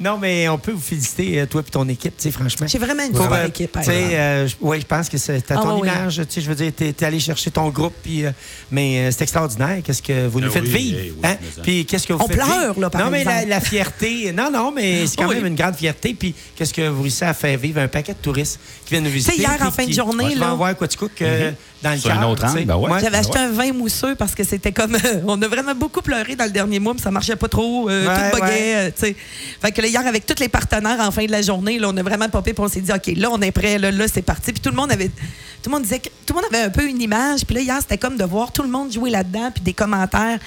Non, 0.00 0.18
mais 0.18 0.48
on 0.48 0.58
peut 0.58 0.72
vous 0.72 0.80
féliciter, 0.80 1.40
euh, 1.40 1.46
toi 1.46 1.62
et 1.66 1.70
ton 1.70 1.88
équipe, 1.88 2.16
tu 2.16 2.22
sais, 2.24 2.30
franchement. 2.30 2.66
J'ai 2.66 2.78
vraiment 2.78 3.04
une 3.04 3.12
Pour, 3.12 3.22
super 3.22 3.38
euh, 3.38 3.46
équipe. 3.46 3.72
Tu 3.78 3.84
sais, 3.84 3.92
euh, 3.92 4.48
je- 4.48 4.54
ouais, 4.60 4.80
je 4.80 4.86
pense 4.86 5.08
que 5.08 5.18
c'est 5.18 5.50
à 5.50 5.56
Ah, 5.58 5.62
ton 5.62 5.78
image. 5.82 6.16
Tu 6.16 6.34
sais, 6.34 6.40
je 6.40 6.48
veux 6.48 6.54
dire, 6.54 6.72
t'es, 6.74 6.92
t'es 6.92 7.06
allé 7.06 7.20
chercher 7.20 7.50
ton 7.50 7.68
groupe, 7.70 7.94
puis, 8.02 8.24
euh, 8.24 8.30
mais 8.70 8.98
euh, 9.06 9.10
c'est 9.10 9.22
extraordinaire. 9.22 9.78
Qu'est-ce 9.84 10.02
que 10.02 10.26
vous 10.26 10.40
nous 10.40 10.48
Ah 10.48 10.52
faites 10.52 10.62
oui, 10.64 10.68
vivre? 10.68 10.98
eh 11.02 11.10
oui, 11.12 11.18
hein? 11.24 11.36
Puis 11.62 11.86
qu'est-ce 11.86 12.06
que 12.06 12.12
vous 12.12 12.22
On 12.22 12.26
faites 12.28 12.36
pleure, 12.36 12.48
vivre? 12.74 12.80
là, 12.80 12.90
par 12.90 13.04
Non, 13.04 13.10
mais 13.10 13.24
la, 13.24 13.32
exemple. 13.42 13.50
la 13.50 13.60
fierté. 13.60 14.32
Non, 14.32 14.50
non, 14.50 14.72
mais 14.74 15.06
c'est 15.06 15.16
quand 15.16 15.28
Oui. 15.28 15.36
même 15.36 15.46
une 15.46 15.54
grande 15.56 15.74
fierté 15.76 16.14
puis 16.18 16.34
qu'est-ce 16.54 16.72
que 16.74 16.88
vous 16.88 17.02
réussissez 17.02 17.24
à 17.24 17.34
faire 17.34 17.58
vivre 17.58 17.80
un 17.80 17.88
paquet 17.88 18.12
de 18.12 18.18
touristes 18.18 18.58
qui 18.84 18.90
viennent 18.94 19.04
nous 19.04 19.10
visiter. 19.10 19.36
hier, 19.36 19.56
en 19.60 19.70
fin 19.70 19.86
de 19.86 19.92
journée, 19.92 20.34
là. 20.34 20.56
Quaticook 20.78 21.22
euh, 21.22 21.52
dans 21.86 21.92
le 21.94 21.98
Sur 21.98 22.10
un 22.12 22.16
cœur, 22.18 22.28
autre 22.30 22.42
tu 22.46 22.48
sais. 22.52 22.58
angle, 22.58 22.66
ben 22.66 22.76
ouais. 22.76 23.00
J'avais 23.00 23.16
Ah 23.16 23.20
acheté 23.20 23.38
ouais. 23.38 23.44
un 23.44 23.50
vin 23.50 23.72
mousseux 23.72 24.14
parce 24.14 24.34
que 24.34 24.44
c'était 24.44 24.72
comme. 24.72 24.96
on 25.26 25.40
a 25.40 25.48
vraiment 25.48 25.74
beaucoup 25.74 26.02
pleuré 26.02 26.36
dans 26.36 26.44
le 26.44 26.50
dernier 26.50 26.78
mois, 26.78 26.94
mais 26.94 27.00
ça 27.00 27.10
marchait 27.10 27.36
pas 27.36 27.48
trop. 27.48 27.88
euh, 27.88 28.06
Ouais, 28.06 28.30
tout 28.30 28.36
buguait. 28.36 28.48
ouais. 28.52 28.74
euh, 28.76 28.90
tu 28.90 29.06
sais. 29.06 29.16
Fait 29.62 29.72
que 29.72 29.80
là, 29.82 29.88
hier, 29.88 30.06
avec 30.06 30.26
tous 30.26 30.38
les 30.40 30.48
partenaires 30.48 31.00
en 31.00 31.10
fin 31.10 31.24
de 31.24 31.30
la 31.32 31.42
journée, 31.42 31.78
là, 31.78 31.88
on 31.92 31.96
a 31.96 32.02
vraiment 32.02 32.28
popé 32.28 32.52
puis 32.52 32.62
on 32.62 32.68
s'est 32.68 32.80
dit, 32.80 32.92
OK, 32.92 33.12
là, 33.16 33.28
on 33.32 33.40
est 33.40 33.52
prêt, 33.52 33.78
là, 33.78 33.90
là 33.90 34.06
c'est 34.12 34.22
parti. 34.22 34.52
Puis 34.52 34.60
tout 34.60 34.70
le 34.70 34.76
monde 34.76 34.90
avait. 34.92 35.08
Tout 35.08 35.70
le 35.70 35.72
monde 35.72 35.82
disait 35.82 35.98
que. 35.98 36.08
Tout 36.26 36.34
le 36.34 36.42
monde 36.42 36.44
avait 36.52 36.64
un 36.64 36.70
peu 36.70 36.86
une 36.88 37.00
image. 37.00 37.44
Puis 37.46 37.54
là, 37.56 37.60
hier, 37.62 37.76
c'était 37.80 37.98
comme 37.98 38.16
de 38.16 38.24
voir 38.24 38.52
tout 38.52 38.62
le 38.62 38.68
monde 38.68 38.92
jouer 38.92 39.10
là-dedans, 39.10 39.50
puis 39.54 39.62
des 39.62 39.72
commentaires. 39.72 40.38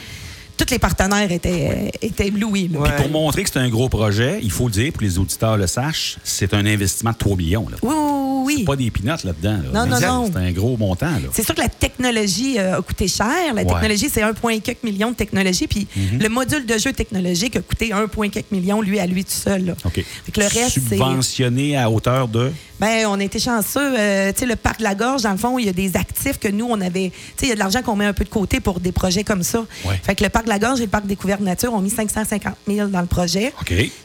Tous 0.59 0.71
les 0.71 0.79
partenaires 0.79 1.31
étaient, 1.31 1.89
étaient 2.01 2.27
éblouis. 2.27 2.67
là. 2.67 2.79
Ouais. 2.79 2.89
Puis 2.89 3.03
pour 3.03 3.11
montrer 3.21 3.43
que 3.43 3.49
c'est 3.49 3.59
un 3.59 3.69
gros 3.69 3.87
projet, 3.87 4.39
il 4.43 4.51
faut 4.51 4.65
le 4.65 4.71
dire, 4.73 4.91
pour 4.91 4.99
que 4.99 5.05
les 5.05 5.17
auditeurs 5.17 5.55
le 5.57 5.67
sachent, 5.67 6.17
c'est 6.23 6.53
un 6.53 6.65
investissement 6.65 7.11
de 7.11 7.17
3 7.17 7.37
millions. 7.37 7.65
Là. 7.69 7.77
Oui, 7.81 7.93
oui, 7.95 8.43
oui. 8.45 8.55
C'est 8.59 8.63
pas 8.65 8.75
des 8.75 8.91
pinottes 8.91 9.23
là-dedans. 9.23 9.59
là. 9.71 9.85
Non, 9.85 9.89
non, 9.89 9.97
C'est- 9.99 10.05
non. 10.07 10.29
C'est 10.33 10.39
un 10.39 10.51
gros 10.51 10.75
montant. 10.75 11.07
C'est 11.31 11.43
sûr 11.45 11.55
que 11.55 11.61
la 11.61 11.69
technologie 11.69 12.59
euh, 12.59 12.77
a 12.79 12.81
coûté 12.81 13.07
cher. 13.07 13.27
La 13.55 13.61
Ouais. 13.61 13.65
technologie, 13.65 14.09
c'est 14.11 14.21
1,4 14.21 14.83
million 14.83 15.11
de 15.11 15.15
technologie. 15.15 15.67
Puis 15.67 15.87
Mhm. 15.95 16.19
le 16.21 16.29
module 16.29 16.65
de 16.65 16.77
jeu 16.77 16.91
technologique 16.91 17.55
a 17.55 17.61
coûté 17.61 17.93
1,4 17.93 18.51
million, 18.51 18.81
lui, 18.81 18.99
à 18.99 19.07
lui 19.07 19.23
tout 19.23 19.31
seul. 19.31 19.65
là. 19.65 19.73
OK. 19.85 19.93
Fait 20.25 20.31
que 20.33 20.39
le 20.41 20.45
reste, 20.47 20.79
c'est. 20.89 20.97
Subventionné 20.97 21.77
à 21.77 21.89
hauteur 21.89 22.27
de? 22.27 22.51
Ben, 22.79 23.05
on 23.07 23.19
a 23.19 23.23
été 23.23 23.39
chanceux. 23.39 23.79
Euh, 23.99 24.31
tu 24.31 24.39
sais, 24.39 24.45
le 24.45 24.55
parc 24.55 24.79
de 24.79 24.83
la 24.83 24.95
Gorge, 24.95 25.23
dans 25.23 25.31
le 25.31 25.37
fond, 25.37 25.57
il 25.59 25.65
y 25.65 25.69
a 25.69 25.73
des 25.73 25.95
actifs 25.97 26.39
que 26.39 26.47
nous, 26.47 26.65
on 26.69 26.79
avait. 26.79 27.09
Tu 27.09 27.15
sais, 27.37 27.45
il 27.45 27.49
y 27.49 27.51
a 27.51 27.55
de 27.55 27.59
l'argent 27.59 27.81
qu'on 27.81 27.95
met 27.95 28.05
un 28.05 28.13
peu 28.13 28.23
de 28.23 28.29
côté 28.29 28.59
pour 28.61 28.79
des 28.79 28.91
projets 28.93 29.23
comme 29.25 29.43
ça. 29.43 29.65
Ouais. 29.85 29.99
Fait 30.01 30.15
que 30.15 30.23
le 30.23 30.29
parc 30.29 30.45
de 30.45 30.48
la 30.49 30.59
Gorge 30.59 30.79
et 30.79 30.83
le 30.83 30.89
parc 30.89 31.05
Découverte 31.05 31.39
Nature 31.41 31.73
ont 31.73 31.79
mis 31.79 31.89
550 31.89 32.53
000 32.67 32.87
dans 32.89 32.99
le 33.01 33.07
projet. 33.07 33.53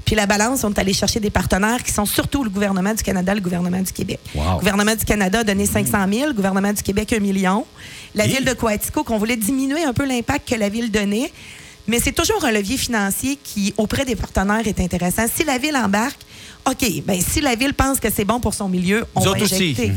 Puis 0.05 0.15
la 0.15 0.27
balance, 0.27 0.63
on 0.65 0.71
est 0.73 0.79
allé 0.79 0.93
chercher 0.93 1.19
des 1.19 1.31
partenaires 1.31 1.83
qui 1.83 1.91
sont 1.93 2.07
surtout 2.07 2.45
le 2.45 2.51
gouvernement 2.51 2.95
du 2.95 3.03
Canada 3.03 3.33
et 3.33 3.37
le 3.37 3.41
gouvernement 3.41 3.81
du 3.81 3.93
Québec. 3.93 4.21
Wow. 4.35 4.43
Le 4.55 4.59
gouvernement 4.61 4.95
du 4.95 5.05
Canada 5.05 5.41
a 5.41 5.45
donné 5.45 5.67
500 5.67 5.99
000, 6.13 6.27
le 6.29 6.33
gouvernement 6.35 6.73
du 6.73 6.83
Québec 6.83 7.13
1 7.13 7.21
million. 7.21 7.67
La 8.15 8.27
Et- 8.27 8.29
ville 8.29 8.45
de 8.45 8.53
Coatico, 8.53 9.03
qu'on 9.03 9.19
voulait 9.19 9.37
diminuer 9.37 9.83
un 9.83 9.93
peu 9.93 10.05
l'impact 10.07 10.49
que 10.49 10.55
la 10.55 10.69
ville 10.69 10.91
donnait. 10.93 11.33
Mais 11.87 11.99
c'est 12.01 12.13
toujours 12.13 12.43
un 12.45 12.51
levier 12.53 12.77
financier 12.79 13.39
qui, 13.43 13.75
auprès 13.77 14.05
des 14.05 14.17
partenaires, 14.17 14.67
est 14.67 14.81
intéressant. 14.81 15.25
Si 15.35 15.45
la 15.45 15.59
ville 15.59 15.77
embarque, 15.77 16.21
OK, 16.71 17.03
ben 17.05 17.21
si 17.21 17.41
la 17.43 17.57
ville 17.57 17.75
pense 17.75 18.01
que 18.01 18.09
c'est 18.11 18.25
bon 18.25 18.41
pour 18.41 18.55
son 18.55 18.69
milieu, 18.69 19.05
on 19.15 19.21
va 19.21 19.31
autres 19.33 19.43
aussi. 19.43 19.55
injecter. 19.77 19.93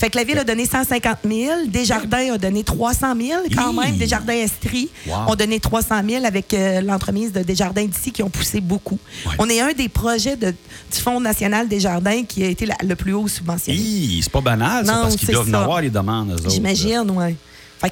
Fait 0.00 0.08
que 0.08 0.16
la 0.16 0.24
ville 0.24 0.38
a 0.38 0.44
donné 0.44 0.64
150 0.64 1.18
000, 1.28 1.66
Desjardins 1.66 2.32
a 2.32 2.38
donné 2.38 2.64
300 2.64 3.14
000 3.20 3.40
quand 3.54 3.74
même, 3.74 3.96
Desjardins 3.98 4.32
Estrie 4.32 4.88
Wow. 5.06 5.14
ont 5.28 5.34
donné 5.34 5.60
300 5.60 5.96
000 6.08 6.24
avec 6.24 6.54
euh, 6.54 6.80
l'entremise 6.80 7.32
de 7.32 7.42
Desjardins 7.42 7.84
d'ici 7.84 8.10
qui 8.10 8.22
ont 8.22 8.30
poussé 8.30 8.62
beaucoup. 8.62 8.98
Ouais. 9.26 9.32
On 9.38 9.46
est 9.50 9.60
un 9.60 9.72
des 9.74 9.90
projets 9.90 10.36
de- 10.36 10.52
du 10.52 10.98
Fonds 10.98 11.20
national 11.20 11.68
Desjardins 11.68 12.22
qui 12.24 12.42
a 12.42 12.48
été 12.48 12.64
la- 12.64 12.76
le 12.82 12.96
plus 12.96 13.12
haut 13.12 13.28
subventionné. 13.28 13.78
C'est 14.22 14.32
pas 14.32 14.40
banal, 14.40 14.86
ça, 14.86 14.92
Non, 14.94 15.02
parce 15.02 15.16
qu'ils 15.16 15.28
doivent 15.32 15.50
en 15.50 15.54
avoir 15.54 15.80
les 15.82 15.90
demandes. 15.90 16.34
J'imagine, 16.48 17.04
oui. 17.10 17.36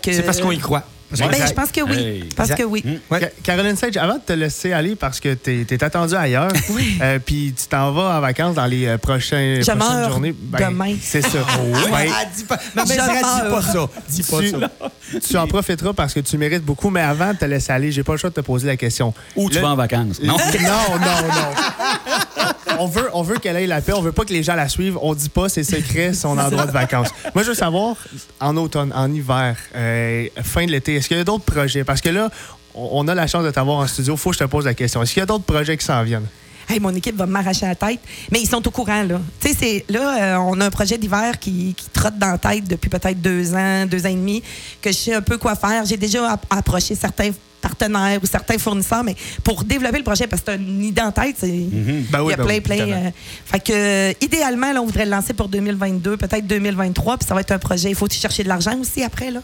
C'est 0.02 0.22
parce 0.22 0.40
qu'on 0.40 0.50
y 0.52 0.58
croit. 0.58 0.84
Ben, 1.10 1.30
je 1.46 1.52
pense 1.54 1.70
que 1.72 1.80
oui. 1.80 1.96
Hey. 1.96 2.24
Parce 2.36 2.50
Exact. 2.50 2.62
que 2.62 2.68
oui. 2.68 2.84
Ouais. 3.10 3.20
Ca- 3.20 3.30
Caroline 3.42 3.76
Sage, 3.76 3.96
avant 3.96 4.16
de 4.16 4.20
te 4.20 4.32
laisser 4.34 4.72
aller 4.72 4.94
parce 4.94 5.20
que 5.20 5.32
tu 5.34 5.66
es, 5.70 5.84
attendu 5.84 6.14
ailleurs, 6.14 6.50
Oui. 6.70 6.98
euh, 7.00 7.18
puis 7.24 7.54
tu 7.56 7.66
t'en 7.66 7.92
vas 7.92 8.18
en 8.18 8.20
vacances 8.20 8.54
dans 8.56 8.66
les 8.66 8.86
euh, 8.86 8.98
prochaines 8.98 9.62
meurs 9.76 10.10
journées. 10.10 10.34
demain. 10.58 10.94
C'est 11.00 11.22
ça. 11.22 11.38
Ouais. 11.58 12.06
Ben, 12.06 12.12
Ah, 12.14 12.24
dis 12.36 12.44
pas, 12.44 12.58
ma 12.74 12.84
Je 12.84 12.88
dis 12.90 12.96
pas 12.98 13.62
ça. 13.62 13.88
Dis 14.08 14.22
pas 14.22 14.40
tu, 14.40 14.50
ça. 14.50 15.20
tu 15.28 15.36
en 15.38 15.46
profiteras 15.46 15.92
parce 15.94 16.12
que 16.14 16.20
tu 16.20 16.36
mérites 16.36 16.64
beaucoup, 16.64 16.90
mais 16.90 17.00
avant 17.00 17.32
de 17.32 17.38
te 17.38 17.44
laisser 17.44 17.72
aller, 17.72 17.90
j'ai 17.92 18.02
pas 18.02 18.12
le 18.12 18.18
choix 18.18 18.30
de 18.30 18.34
te 18.34 18.40
poser 18.40 18.66
la 18.66 18.76
question. 18.76 19.14
Où 19.36 19.48
tu 19.48 19.58
vas 19.60 19.68
en 19.70 19.76
vacances? 19.76 20.20
Non? 20.22 20.36
non, 20.36 20.98
non, 21.00 21.28
non. 21.28 22.44
On 22.80 22.86
veut, 22.86 23.08
on 23.12 23.22
veut 23.22 23.38
qu'elle 23.38 23.56
ait 23.56 23.66
la 23.66 23.80
paix. 23.80 23.92
On 23.94 24.00
veut 24.02 24.12
pas 24.12 24.24
que 24.24 24.32
les 24.32 24.42
gens 24.42 24.54
la 24.54 24.68
suivent. 24.68 24.98
On 25.02 25.14
dit 25.14 25.28
pas 25.30 25.48
c'est 25.48 25.64
secret 25.64 26.12
son 26.12 26.38
endroit 26.38 26.66
de 26.66 26.70
vacances. 26.70 27.08
Moi, 27.34 27.42
je 27.42 27.48
veux 27.48 27.54
savoir, 27.54 27.96
en 28.40 28.56
automne, 28.56 28.92
en 28.94 29.12
hiver, 29.12 29.56
euh, 29.74 30.26
fin 30.44 30.64
de 30.66 30.70
l'été, 30.70 30.97
est-ce 30.98 31.08
qu'il 31.08 31.16
y 31.16 31.20
a 31.20 31.24
d'autres 31.24 31.44
projets? 31.44 31.84
Parce 31.84 32.00
que 32.00 32.08
là, 32.10 32.30
on 32.74 33.06
a 33.08 33.14
la 33.14 33.26
chance 33.26 33.44
de 33.44 33.50
t'avoir 33.50 33.78
en 33.78 33.86
studio. 33.86 34.16
Faut 34.16 34.30
que 34.30 34.36
je 34.36 34.40
te 34.44 34.48
pose 34.48 34.64
la 34.66 34.74
question. 34.74 35.02
Est-ce 35.02 35.12
qu'il 35.14 35.20
y 35.20 35.22
a 35.22 35.26
d'autres 35.26 35.44
projets 35.44 35.76
qui 35.76 35.84
s'en 35.84 36.02
viennent? 36.02 36.26
Hey, 36.70 36.80
mon 36.80 36.94
équipe 36.94 37.16
va 37.16 37.24
m'arracher 37.24 37.64
la 37.66 37.74
tête. 37.74 37.98
Mais 38.30 38.40
ils 38.42 38.46
sont 38.48 38.66
au 38.66 38.70
courant, 38.70 39.02
là. 39.02 39.18
Tu 39.40 39.54
sais, 39.54 39.86
là, 39.88 40.22
euh, 40.22 40.36
on 40.36 40.60
a 40.60 40.66
un 40.66 40.70
projet 40.70 40.98
d'hiver 40.98 41.38
qui, 41.38 41.74
qui 41.74 41.88
trotte 41.88 42.18
dans 42.18 42.26
la 42.32 42.36
tête 42.38 42.64
depuis 42.68 42.90
peut-être 42.90 43.20
deux 43.22 43.54
ans, 43.54 43.86
deux 43.86 44.04
ans 44.04 44.10
et 44.10 44.14
demi, 44.14 44.42
que 44.82 44.90
je 44.92 44.96
sais 44.96 45.14
un 45.14 45.22
peu 45.22 45.38
quoi 45.38 45.54
faire. 45.56 45.86
J'ai 45.86 45.96
déjà 45.96 46.32
app- 46.32 46.44
approché 46.50 46.94
certains 46.94 47.30
partenaires 47.60 48.18
ou 48.22 48.26
certains 48.26 48.58
fournisseurs, 48.58 49.02
mais 49.04 49.14
pour 49.44 49.64
développer 49.64 49.98
le 49.98 50.04
projet, 50.04 50.26
parce 50.26 50.42
que 50.42 50.52
c'est 50.52 50.58
une 50.58 50.84
idée 50.84 51.02
en 51.02 51.12
tête, 51.12 51.36
c'est- 51.38 51.46
Ben 51.48 52.04
il 52.12 52.20
oui, 52.20 52.30
y 52.30 52.34
a 52.34 52.36
ben 52.36 52.44
plein, 52.44 52.54
oui, 52.54 52.60
plein. 52.60 52.74
évidemment. 52.76 53.06
euh, 53.06 53.10
fait 53.46 53.60
que, 53.60 53.72
euh, 53.72 54.12
idéalement, 54.20 54.72
là, 54.72 54.80
on 54.82 54.86
voudrait 54.86 55.04
le 55.04 55.10
lancer 55.10 55.34
pour 55.34 55.48
2022, 55.48 56.16
peut-être 56.16 56.46
2023, 56.46 57.16
puis 57.18 57.26
ça 57.28 57.34
va 57.34 57.40
être 57.40 57.52
un 57.52 57.58
projet. 57.58 57.88
Il 57.90 57.94
faut 57.94 58.08
chercher 58.08 58.42
de 58.44 58.48
l'argent 58.48 58.76
aussi 58.78 59.02
après, 59.02 59.30
là. 59.30 59.40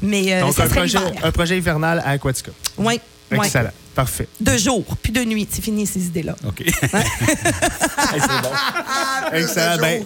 Mais 0.00 0.32
euh, 0.34 0.40
Donc, 0.42 0.54
ça 0.54 0.64
un 0.64 0.68
projet, 0.68 0.98
un 1.22 1.30
projet 1.32 1.58
hivernal 1.58 2.00
à 2.04 2.10
Aquatica. 2.10 2.52
Oui, 2.78 3.00
Excellent. 3.36 3.70
Parfait. 3.94 4.26
De 4.40 4.56
jour, 4.56 4.84
puis 5.02 5.12
de 5.12 5.22
nuit. 5.22 5.46
C'est 5.50 5.62
fini, 5.62 5.86
ces 5.86 6.06
idées-là. 6.06 6.34
OK. 6.46 6.62
Hey, 8.12 8.20
c'est 8.20 8.42
bon. 8.42 8.50
Excellent. 9.32 9.76
Ben, 9.80 10.04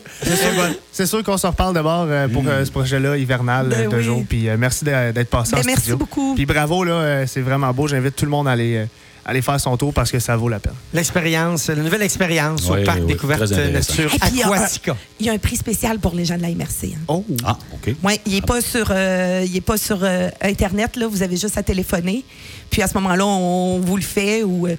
c'est 0.92 1.06
sûr, 1.06 1.22
qu'on 1.22 1.36
se 1.36 1.46
reparle 1.46 1.74
d'abord 1.74 2.06
euh, 2.08 2.28
pour 2.28 2.42
euh, 2.46 2.64
ce 2.64 2.70
projet-là 2.70 3.16
hivernal 3.16 3.68
Ben 3.68 3.88
de 3.88 3.96
oui. 3.96 4.02
jour. 4.02 4.22
Puis 4.28 4.48
euh, 4.48 4.56
merci 4.58 4.84
d'être 4.84 5.30
passé 5.30 5.52
Ben, 5.52 5.62
en 5.62 5.64
merci 5.64 5.80
studio. 5.82 5.96
beaucoup. 5.96 6.34
Puis 6.34 6.46
bravo, 6.46 6.84
là, 6.84 6.92
euh, 6.92 7.24
c'est 7.26 7.40
vraiment 7.40 7.72
beau. 7.72 7.86
J'invite 7.88 8.14
tout 8.16 8.24
le 8.24 8.30
monde 8.30 8.48
à 8.48 8.52
aller, 8.52 8.86
euh, 9.26 9.30
aller 9.30 9.42
faire 9.42 9.60
son 9.60 9.76
tour 9.76 9.92
parce 9.92 10.10
que 10.10 10.18
ça 10.18 10.36
vaut 10.36 10.48
la 10.48 10.58
peine. 10.60 10.72
L'expérience, 10.94 11.68
la 11.68 11.76
nouvelle 11.76 12.02
expérience 12.02 12.68
Oui, 12.70 12.82
au 12.82 12.84
parc 12.84 13.00
oui, 13.00 13.06
découverte 13.06 13.50
nature 13.50 14.14
Et 14.14 14.18
puis, 14.18 14.28
il 14.32 14.38
y 14.38 14.42
a 14.42 14.48
un- 14.48 14.52
Aquatica. 14.52 14.96
Il 15.20 15.26
y 15.26 15.28
a 15.28 15.32
un 15.32 15.38
prix 15.38 15.56
spécial 15.56 15.98
pour 15.98 16.14
les 16.14 16.24
gens 16.24 16.36
de 16.36 16.42
la 16.42 16.48
MRC. 16.50 16.94
hein. 16.94 16.98
Oh! 17.08 17.24
Ah, 17.44 17.58
OK. 17.74 17.94
Oui, 18.02 18.20
il 18.26 18.32
n'est 18.34 18.40
pas 18.42 18.60
sur, 18.60 18.88
euh, 18.90 19.44
il 19.46 19.56
est 19.56 19.60
pas 19.60 19.76
sur 19.76 19.98
euh, 20.02 20.28
Internet. 20.40 20.96
Là. 20.96 21.06
Vous 21.08 21.22
avez 21.22 21.36
juste 21.36 21.56
à 21.58 21.62
téléphoner. 21.62 22.24
Puis 22.70 22.82
à 22.82 22.88
ce 22.88 22.94
moment-là, 22.94 23.24
on 23.26 23.80
vous 23.80 23.96
le 23.96 24.02
fait. 24.02 24.42
Ou, 24.42 24.66
euh, 24.66 24.76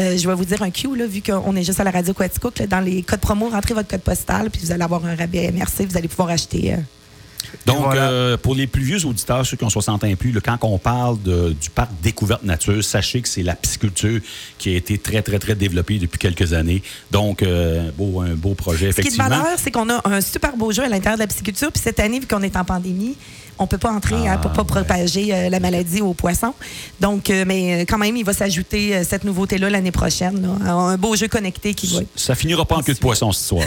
euh, 0.00 0.16
je 0.16 0.28
vais 0.28 0.34
vous 0.34 0.44
dire 0.44 0.62
un 0.62 0.70
Q, 0.70 0.96
là, 0.96 1.06
vu 1.06 1.22
qu'on 1.22 1.54
est 1.56 1.64
juste 1.64 1.80
à 1.80 1.84
la 1.84 1.90
radio 1.90 2.14
Quaticook. 2.14 2.58
là, 2.58 2.66
Dans 2.66 2.80
les 2.80 3.02
codes 3.02 3.20
promo, 3.20 3.48
rentrez 3.48 3.74
votre 3.74 3.88
code 3.88 4.00
postal, 4.02 4.50
puis 4.50 4.60
vous 4.64 4.70
allez 4.72 4.82
avoir 4.84 5.04
un 5.04 5.16
rabais 5.16 5.50
MRC. 5.50 5.86
Vous 5.86 5.96
allez 5.96 6.08
pouvoir 6.08 6.30
acheter. 6.30 6.76
Donc, 7.66 7.78
Voilà. 7.84 8.10
euh, 8.10 8.36
pour 8.36 8.54
les 8.54 8.66
plus 8.66 8.82
vieux 8.82 9.04
auditeurs, 9.06 9.46
ceux 9.46 9.56
qui 9.56 9.64
ont 9.64 9.70
60 9.70 10.04
ans 10.04 10.06
et 10.06 10.16
plus, 10.16 10.32
là, 10.32 10.40
quand 10.40 10.58
on 10.62 10.78
parle 10.78 11.20
de- 11.22 11.54
du 11.58 11.70
parc 11.70 11.90
Découverte 12.02 12.42
Nature, 12.42 12.82
sachez 12.84 13.22
que 13.22 13.28
c'est 13.28 13.42
la 13.42 13.54
pisciculture 13.54 14.20
qui 14.58 14.70
a 14.74 14.76
été 14.76 14.98
très, 14.98 15.22
très, 15.22 15.38
très 15.38 15.54
développée 15.54 15.98
depuis 15.98 16.18
quelques 16.18 16.52
années. 16.52 16.82
Donc, 17.10 17.42
euh, 17.42 17.88
un 17.88 17.92
beau, 17.92 18.20
un 18.20 18.34
beau 18.34 18.54
projet, 18.54 18.90
Ce 18.92 18.96
qui 18.96 19.00
est 19.00 19.04
de 19.04 19.08
effectivement. 19.16 19.28
valeur, 19.28 19.58
c'est 19.58 19.70
qu'on 19.70 19.88
a 19.88 20.00
un 20.04 20.20
super 20.20 20.56
beau 20.56 20.72
jeu 20.72 20.82
à 20.84 20.88
l'intérieur 20.88 21.16
de 21.16 21.22
la 21.22 21.26
pisciculture. 21.26 21.70
Puis 21.72 21.82
cette 21.82 22.00
année, 22.00 22.20
vu 22.20 22.26
qu'on 22.26 22.42
est 22.42 22.56
en 22.56 22.64
pandémie, 22.64 23.16
on 23.58 23.66
peut 23.66 23.78
pas 23.78 23.90
entrer 23.90 24.16
Ah, 24.26 24.32
hein, 24.32 24.38
pour 24.38 24.52
pas 24.52 24.62
ouais. 24.62 24.66
propager 24.84 25.34
euh, 25.34 25.48
la 25.48 25.60
maladie 25.60 26.00
aux 26.00 26.14
poissons. 26.14 26.54
Donc, 27.00 27.30
euh, 27.30 27.44
mais 27.46 27.82
euh, 27.82 27.84
quand 27.88 27.98
même, 27.98 28.16
il 28.16 28.24
va 28.24 28.32
s'ajouter 28.32 28.96
euh, 28.96 29.04
cette 29.08 29.24
nouveauté-là 29.24 29.70
l'année 29.70 29.90
prochaine. 29.92 30.40
là. 30.42 30.72
Un 30.72 30.96
beau 30.96 31.16
jeu 31.16 31.28
connecté 31.28 31.74
qui 31.74 31.86
va 31.94 32.02
être 32.02 32.08
Ça 32.16 32.34
finira 32.34 32.64
pas 32.64 32.76
en 32.76 32.82
queue 32.82 32.94
de 32.94 32.98
poisson, 32.98 33.32
cette 33.32 33.42
histoire. 33.42 33.66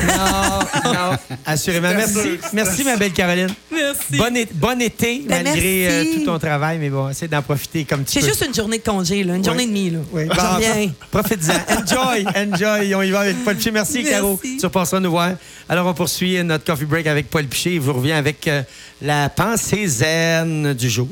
Non, 0.86 0.93
non, 0.93 1.17
assurément. 1.45 1.89
Merci, 1.95 2.39
merci 2.54 2.84
ma 2.84 2.95
belle 2.97 3.12
Caroline. 3.13 3.49
Merci. 3.71 4.17
Bon, 4.17 4.36
é- 4.36 4.47
bon 4.54 4.82
été, 4.82 5.23
Ben, 5.27 5.43
malgré 5.43 5.88
euh, 5.89 6.04
tout 6.13 6.25
ton 6.25 6.39
travail, 6.39 6.77
mais 6.80 6.89
bon, 6.89 7.10
essaie 7.10 7.27
d'en 7.27 7.41
profiter 7.41 7.84
comme 7.86 8.04
tu 8.04 8.13
C'est 8.13 8.19
peux. 8.21 8.27
juste 8.27 8.45
une 8.47 8.54
journée 8.54 8.77
de 8.80 8.84
congé, 8.84 9.23
là, 9.23 9.36
une 9.36 9.43
journée 9.43 9.63
et 9.63 9.67
demie. 9.67 9.89
Là. 9.89 9.99
Oui. 10.12 10.25
Bon, 10.25 10.34
reviens. 10.56 10.91
Profites-en. 11.12 11.82
Enjoy, 11.82 12.25
enjoy. 12.36 12.95
On 12.95 13.01
y 13.01 13.12
va 13.12 13.21
avec 13.21 13.43
Paul 13.43 13.56
Piché. 13.56 13.71
Merci, 13.71 13.93
Merci. 13.99 14.10
Caro. 14.12 14.39
Tu 14.41 14.65
repasseras 14.65 14.99
nous 14.99 15.12
voir. 15.12 15.32
Alors, 15.69 15.88
on 15.88 15.93
poursuit 15.93 16.43
notre 16.43 16.63
coffee 16.65 16.86
break 16.86 17.08
avec 17.08 17.30
Paul 17.30 17.45
Piché. 17.45 17.73
Il 17.75 17.80
vous 17.82 17.93
revient 17.93 18.12
avec 18.13 18.47
euh, 18.47 18.62
la 19.01 19.30
pensée 19.30 19.81
zen 19.88 20.74
du 20.74 20.89
jour. 20.89 21.08